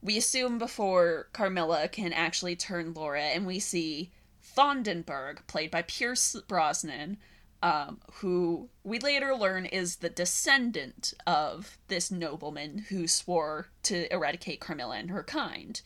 [0.00, 4.12] We assume before Carmilla can actually turn Laura and we see
[4.56, 7.18] Thondenberg played by Pierce Brosnan
[7.66, 14.60] um, who we later learn is the descendant of this nobleman who swore to eradicate
[14.60, 15.80] Carmilla and her kind.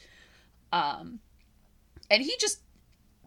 [0.75, 1.21] Um,
[2.11, 2.61] and he just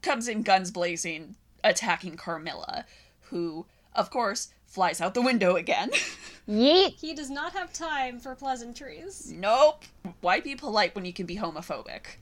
[0.04, 2.86] comes in guns blazing, attacking Carmilla,
[3.22, 5.90] who, of course, flies out the window again.
[6.48, 6.94] Yeet.
[7.00, 9.32] He does not have time for pleasantries.
[9.36, 9.84] nope.
[10.22, 12.18] Why be polite when you can be homophobic?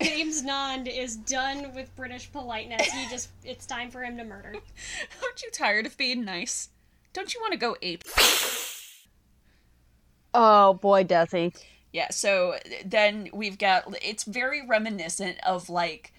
[0.00, 2.86] James Bond is done with British politeness.
[2.86, 4.54] He just, it's time for him to murder.
[5.22, 6.68] Aren't you tired of being nice?
[7.12, 8.04] Don't you want to go ape?
[10.34, 11.52] Oh, boy, does he.
[11.92, 16.14] Yeah, so then we've got it's very reminiscent of like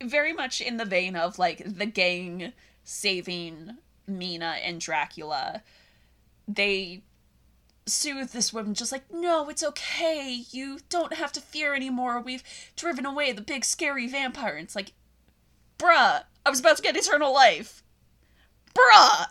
[0.00, 2.52] very much in the vein of like the gang
[2.84, 5.62] saving Mina and Dracula.
[6.46, 7.02] They
[7.86, 10.44] soothe this woman just like no it's okay.
[10.50, 12.20] You don't have to fear anymore.
[12.20, 12.44] We've
[12.76, 14.56] driven away the big scary vampire.
[14.56, 14.92] And it's like
[15.78, 17.82] bruh i was about to get eternal life.
[18.74, 19.26] Bruh.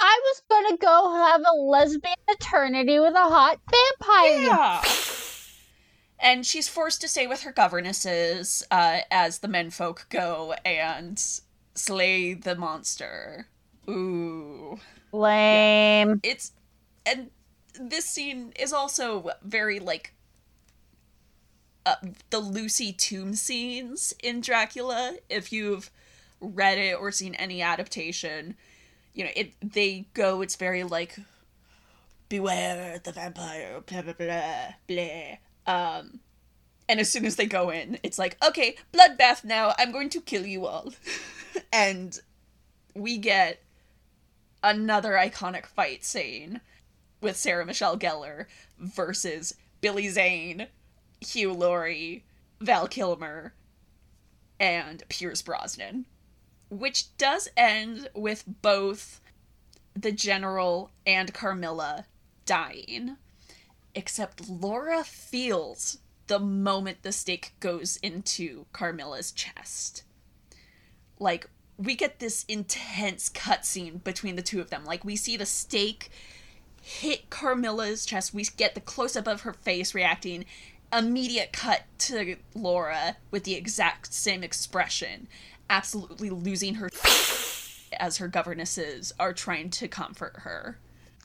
[0.00, 4.46] I was gonna go have a lesbian eternity with a hot vampire.
[4.46, 4.82] yeah.
[6.20, 11.22] And she's forced to stay with her governesses uh, as the menfolk go and
[11.74, 13.46] slay the monster.
[13.88, 14.78] Ooh.
[15.12, 16.20] Lame.
[16.22, 16.52] it's
[17.08, 17.30] and
[17.80, 20.12] this scene is also very like
[21.86, 21.94] uh,
[22.30, 25.16] the Lucy tomb scenes in Dracula.
[25.28, 25.90] If you've
[26.40, 28.56] read it or seen any adaptation,
[29.14, 29.52] you know it.
[29.62, 30.42] They go.
[30.42, 31.18] It's very like
[32.28, 33.80] beware the vampire.
[33.86, 35.36] Blah blah blah blah.
[35.66, 36.20] Um,
[36.88, 39.44] and as soon as they go in, it's like okay, bloodbath.
[39.44, 40.92] Now I'm going to kill you all,
[41.72, 42.18] and
[42.94, 43.62] we get
[44.62, 46.60] another iconic fight scene
[47.20, 48.46] with Sarah Michelle Gellar
[48.78, 50.68] versus Billy Zane,
[51.20, 52.24] Hugh Laurie,
[52.60, 53.54] Val Kilmer,
[54.60, 56.06] and Pierce Brosnan,
[56.70, 59.20] which does end with both
[59.94, 62.06] the general and Carmilla
[62.46, 63.16] dying.
[63.94, 70.04] Except Laura feels the moment the stake goes into Carmilla's chest.
[71.18, 74.84] Like, we get this intense cutscene between the two of them.
[74.84, 76.10] Like, we see the stake
[76.88, 78.32] hit Carmilla's chest.
[78.32, 80.46] We get the close up of her face reacting.
[80.90, 85.28] Immediate cut to Laura with the exact same expression,
[85.68, 86.88] absolutely losing her
[88.00, 90.78] as her governesses are trying to comfort her.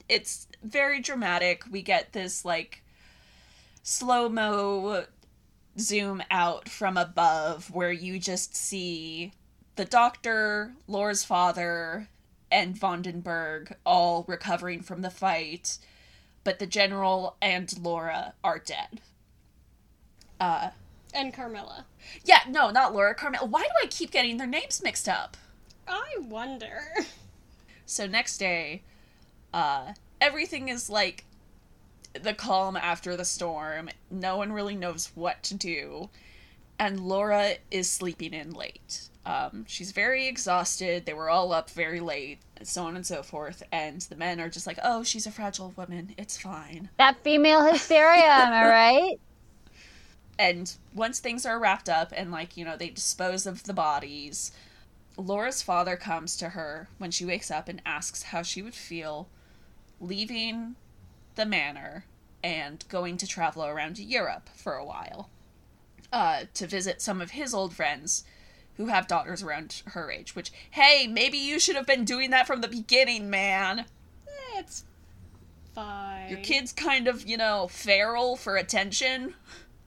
[0.09, 1.63] It's very dramatic.
[1.71, 2.83] We get this like
[3.83, 5.05] slow mo
[5.79, 9.31] zoom out from above where you just see
[9.77, 12.09] the doctor, Laura's father,
[12.53, 15.79] and Vandenberg all recovering from the fight,
[16.43, 19.01] but the general and Laura are dead.
[20.39, 20.69] Uh,
[21.13, 21.85] And Carmilla.
[22.23, 23.47] yeah, no, not Laura, Carmel.
[23.47, 25.35] Why do I keep getting their names mixed up?
[25.87, 26.83] I wonder.
[27.85, 28.83] So next day,
[29.53, 31.25] uh, everything is like
[32.13, 33.89] the calm after the storm.
[34.09, 36.09] No one really knows what to do,
[36.79, 39.09] and Laura is sleeping in late.
[39.25, 41.05] Um, she's very exhausted.
[41.05, 43.63] They were all up very late, and so on and so forth.
[43.71, 46.13] And the men are just like, "Oh, she's a fragile woman.
[46.17, 49.19] It's fine." That female hysteria, am I right?
[50.37, 54.51] and once things are wrapped up and like you know they dispose of the bodies
[55.17, 59.27] laura's father comes to her when she wakes up and asks how she would feel
[60.01, 60.75] leaving
[61.35, 62.05] the manor
[62.43, 65.29] and going to travel around europe for a while
[66.11, 68.23] uh, to visit some of his old friends
[68.77, 72.47] who have daughters around her age which hey maybe you should have been doing that
[72.47, 73.85] from the beginning man
[74.55, 74.83] It's
[75.75, 76.29] fine.
[76.29, 79.35] your kid's kind of you know feral for attention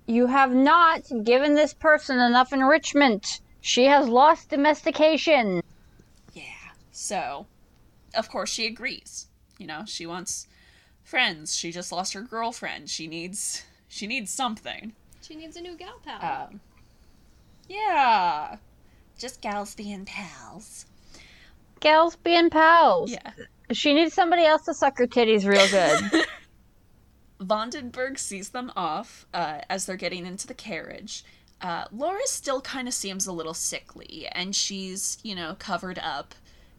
[0.07, 3.41] You have not given this person enough enrichment.
[3.61, 5.63] She has lost domestication.
[6.33, 6.45] Yeah.
[6.93, 7.47] So,
[8.15, 9.27] of course, she agrees.
[9.59, 10.47] You know, she wants
[11.03, 11.57] friends.
[11.57, 12.89] She just lost her girlfriend.
[12.89, 14.93] She needs she needs something.
[15.23, 16.49] She needs a new gal pal.
[16.53, 16.61] Um,
[17.69, 18.59] yeah.
[19.19, 20.87] Just gals being pals.
[21.81, 23.11] Gals being pals.
[23.11, 23.33] Yeah.
[23.73, 26.27] She needs somebody else to suck her titties real good.
[27.41, 31.25] Vandenberg sees them off uh, as they're getting into the carriage.
[31.61, 36.35] Uh, Laura still kind of seems a little sickly, and she's, you know, covered up,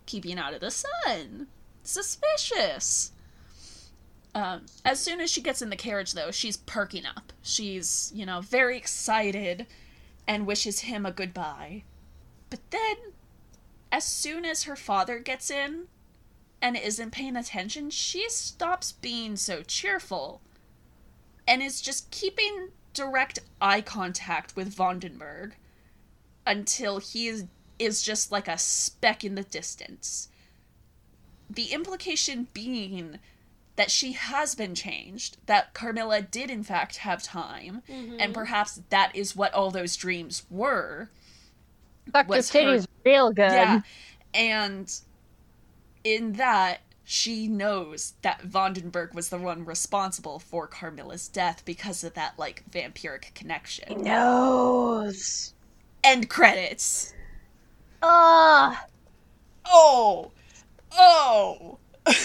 [0.05, 1.47] keeping out of the sun.
[1.83, 3.11] Suspicious.
[4.35, 7.33] Um, as soon as she gets in the carriage, though, she's perking up.
[7.41, 9.65] She's, you know, very excited
[10.27, 11.83] and wishes him a goodbye.
[12.49, 12.95] But then,
[13.91, 15.87] as soon as her father gets in
[16.61, 20.41] and isn't paying attention, she stops being so cheerful
[21.47, 25.53] and is just keeping direct eye contact with Vandenberg
[26.45, 27.45] until he is,
[27.77, 30.29] is just like a speck in the distance.
[31.49, 33.19] The implication being
[33.75, 38.31] that she has been changed, that Carmilla did in fact have time, and mm-hmm.
[38.33, 41.09] perhaps that is what all those dreams were.
[42.11, 43.51] Suck your Was her- real good.
[43.51, 43.81] Yeah.
[44.33, 44.93] And
[46.03, 52.13] in that, she knows that Vandenberg was the one responsible for Carmilla's death because of
[52.15, 53.87] that, like, vampiric connection.
[53.87, 55.53] He Knows.
[56.03, 57.13] End credits.
[58.03, 58.75] Ugh.
[59.65, 60.31] Oh!
[60.91, 61.77] Oh!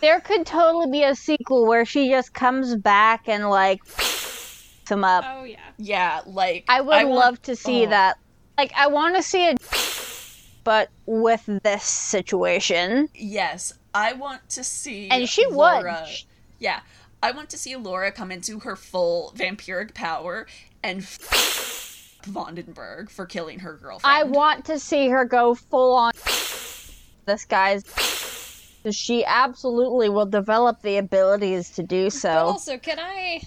[0.00, 3.80] There could totally be a sequel where she just comes back and like
[4.88, 5.24] him up.
[5.26, 5.56] Oh yeah.
[5.78, 6.64] yeah, like.
[6.68, 7.90] I would want- love to see oh.
[7.90, 8.18] that
[8.58, 9.58] Like I want to see it,
[10.64, 16.04] but with this situation, Yes, I want to see and she Laura.
[16.06, 16.14] would.
[16.58, 16.80] Yeah,
[17.22, 20.46] I want to see Laura come into her full vampiric power
[20.82, 24.16] and f- Vandenberg for killing her girlfriend.
[24.16, 26.12] I want to see her go full on.
[27.26, 27.84] This guy's.
[28.90, 32.30] She absolutely will develop the abilities to do But so.
[32.30, 33.42] also, can I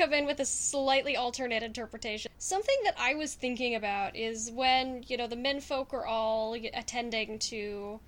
[0.00, 2.32] come in with a slightly alternate interpretation?
[2.38, 7.38] Something that I was thinking about is when, you know, the menfolk are all attending
[7.40, 8.00] to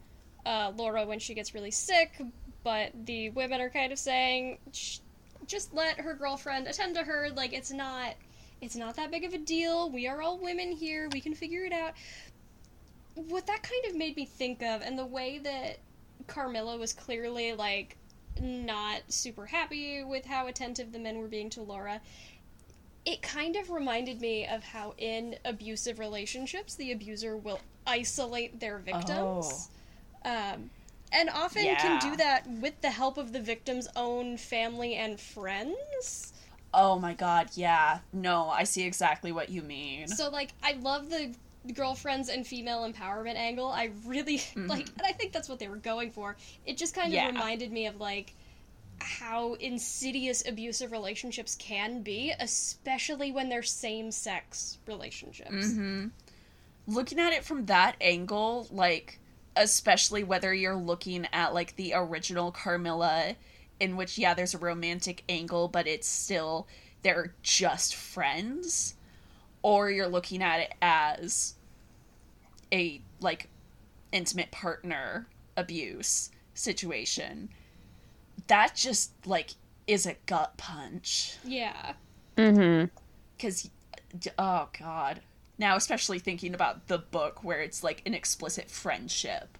[0.46, 2.20] uh, Laura when she gets really sick,
[2.64, 4.58] but the women are kind of saying,
[5.46, 7.28] just let her girlfriend attend to her.
[7.34, 8.14] Like, it's not.
[8.62, 9.90] It's not that big of a deal.
[9.90, 11.08] We are all women here.
[11.12, 11.94] We can figure it out.
[13.16, 15.78] What that kind of made me think of, and the way that
[16.28, 17.96] Carmilla was clearly like
[18.40, 22.00] not super happy with how attentive the men were being to Laura.
[23.04, 28.78] It kind of reminded me of how in abusive relationships the abuser will isolate their
[28.78, 29.68] victims.
[30.24, 30.70] Um,
[31.12, 36.32] and often can do that with the help of the victim's own family and friends.
[36.74, 37.98] Oh my god, yeah.
[38.12, 40.08] No, I see exactly what you mean.
[40.08, 41.34] So like I love the
[41.74, 43.68] girlfriends and female empowerment angle.
[43.68, 44.66] I really mm-hmm.
[44.66, 46.36] like and I think that's what they were going for.
[46.66, 47.26] It just kind of Yeah.
[47.26, 48.34] reminded me of like
[48.98, 55.50] how insidious abusive relationships can be, especially when they're same-sex relationships.
[55.50, 56.06] Mm-hmm.
[56.86, 59.18] looking at it from that angle, like
[59.56, 63.36] especially whether you're looking at like the original Carmilla,
[63.80, 66.66] in which yeah, there's a romantic angle, but it's still
[67.02, 68.94] they're just friends,
[69.62, 71.54] or you're looking at it as
[72.72, 73.48] a like
[74.12, 77.48] intimate partner abuse situation.
[78.48, 79.50] That just like
[79.86, 81.94] is a gut punch Yeah.
[82.36, 82.86] Mm-hmm.
[83.36, 83.68] because
[84.38, 85.20] oh god
[85.58, 89.58] now especially thinking about the book where it's like an explicit friendship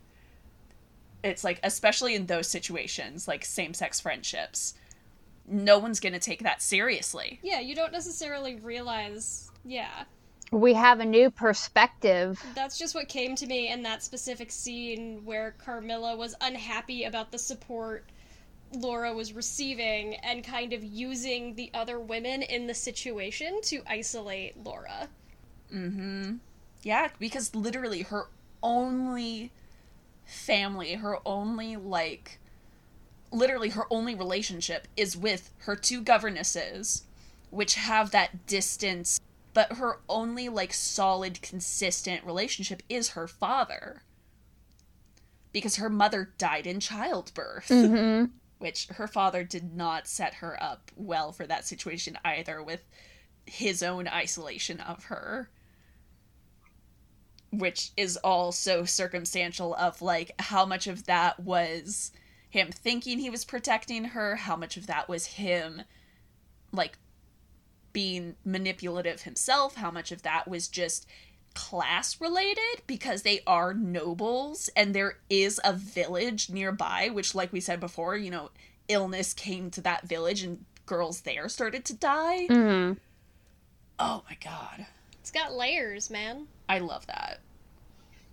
[1.22, 4.74] it's like especially in those situations like same-sex friendships
[5.46, 10.04] no one's gonna take that seriously Yeah, you don't necessarily realize yeah.
[10.50, 12.42] We have a new perspective.
[12.54, 17.32] That's just what came to me in that specific scene where Carmilla was unhappy about
[17.32, 18.04] the support
[18.74, 24.56] Laura was receiving and kind of using the other women in the situation to isolate
[24.62, 25.08] Laura.
[25.72, 26.40] Mhm.
[26.82, 28.28] Yeah because literally her
[28.62, 29.50] only
[30.24, 32.38] family her only like
[33.30, 37.04] literally her only relationship is with her two governesses
[37.50, 39.20] which have that distance
[39.54, 44.02] but her only like solid consistent relationship is her father.
[45.52, 47.68] Because her mother died in childbirth.
[47.68, 48.26] Mm-hmm.
[48.58, 52.84] which her father did not set her up well for that situation either with
[53.44, 55.50] his own isolation of her.
[57.50, 62.12] Which is all so circumstantial of like how much of that was
[62.48, 65.82] him thinking he was protecting her how much of that was him
[66.70, 66.98] like
[67.92, 71.06] being manipulative himself how much of that was just
[71.54, 77.60] class related because they are nobles and there is a village nearby which like we
[77.60, 78.50] said before you know
[78.88, 82.98] illness came to that village and girls there started to die Mm-hmm.
[83.98, 84.86] oh my god
[85.20, 86.46] It's got layers, man.
[86.68, 87.40] i love that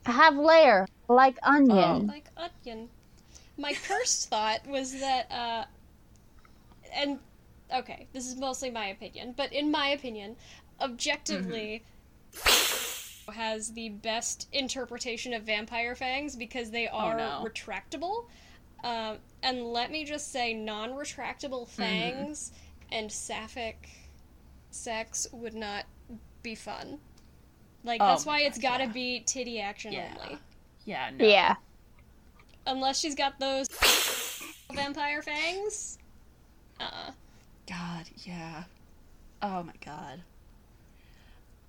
[0.05, 2.07] I Have layer like onion.
[2.07, 2.87] Like onion.
[3.57, 5.65] My first thought was that, uh,
[6.95, 7.19] and
[7.73, 10.35] okay, this is mostly my opinion, but in my opinion,
[10.81, 11.83] objectively,
[13.33, 17.45] has the best interpretation of vampire fangs because they are no.
[17.47, 18.25] retractable.
[18.83, 22.51] Um, and let me just say, non retractable fangs
[22.91, 23.89] and sapphic
[24.71, 25.85] sex would not
[26.43, 26.99] be fun.
[27.83, 28.91] Like, Oh that's my why it's gotta yeah.
[28.91, 30.13] be titty action Yeah.
[30.21, 30.37] only.
[30.85, 31.25] yeah no.
[31.25, 31.55] Yeah.
[32.67, 33.67] Unless she's got those
[34.73, 35.97] vampire fangs.
[36.79, 37.11] Uh,
[37.69, 38.63] God, yeah.
[39.41, 40.21] Oh my god.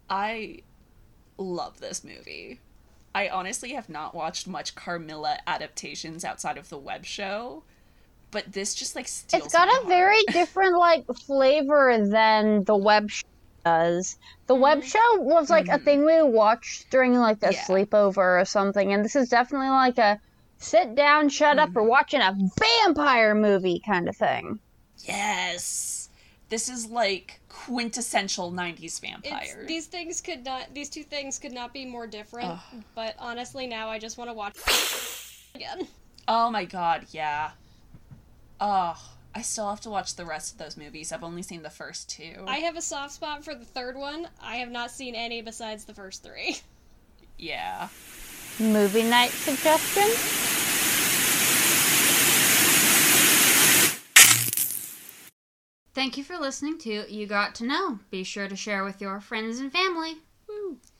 [0.09, 0.61] I
[1.39, 2.61] love this movie.
[3.15, 7.65] I honestly have not watched much Carmilla adaptations outside of the web show,
[8.31, 9.89] but this just like steals It's got a heart.
[9.89, 13.27] very different like flavor than the web show
[13.65, 14.17] does.
[14.47, 17.53] The web show was like a thing we watched during like a Mm-hmm.
[17.53, 17.85] Yeah.
[17.85, 20.21] sleepover or something, and this is definitely like a
[20.59, 21.79] sit down, shut up, Mm-hmm.
[21.79, 24.61] or watching a vampire movie kind of thing.
[25.05, 26.09] Yes.
[26.49, 29.65] This is like quintessential 90s it's, vampire.
[29.67, 30.75] these things could not.
[30.75, 32.49] These two things could not be more different.
[32.51, 32.83] Ugh.
[32.95, 34.57] But honestly, now I just want to watch
[35.55, 35.87] again.
[36.27, 37.53] Oh my god, yeah.
[38.61, 38.97] Oh,
[39.35, 41.13] I still have to watch the rest of those movies.
[41.13, 42.45] I've only seen the first two.
[42.47, 44.29] I have a soft spot for the third one.
[44.43, 46.59] I have not seen any besides the first three.
[47.39, 47.89] Yeah.
[48.59, 50.80] Movie night suggestion?
[55.93, 57.99] Thank you for listening to You Got to Know.
[58.11, 60.19] Be sure to share with your friends and family.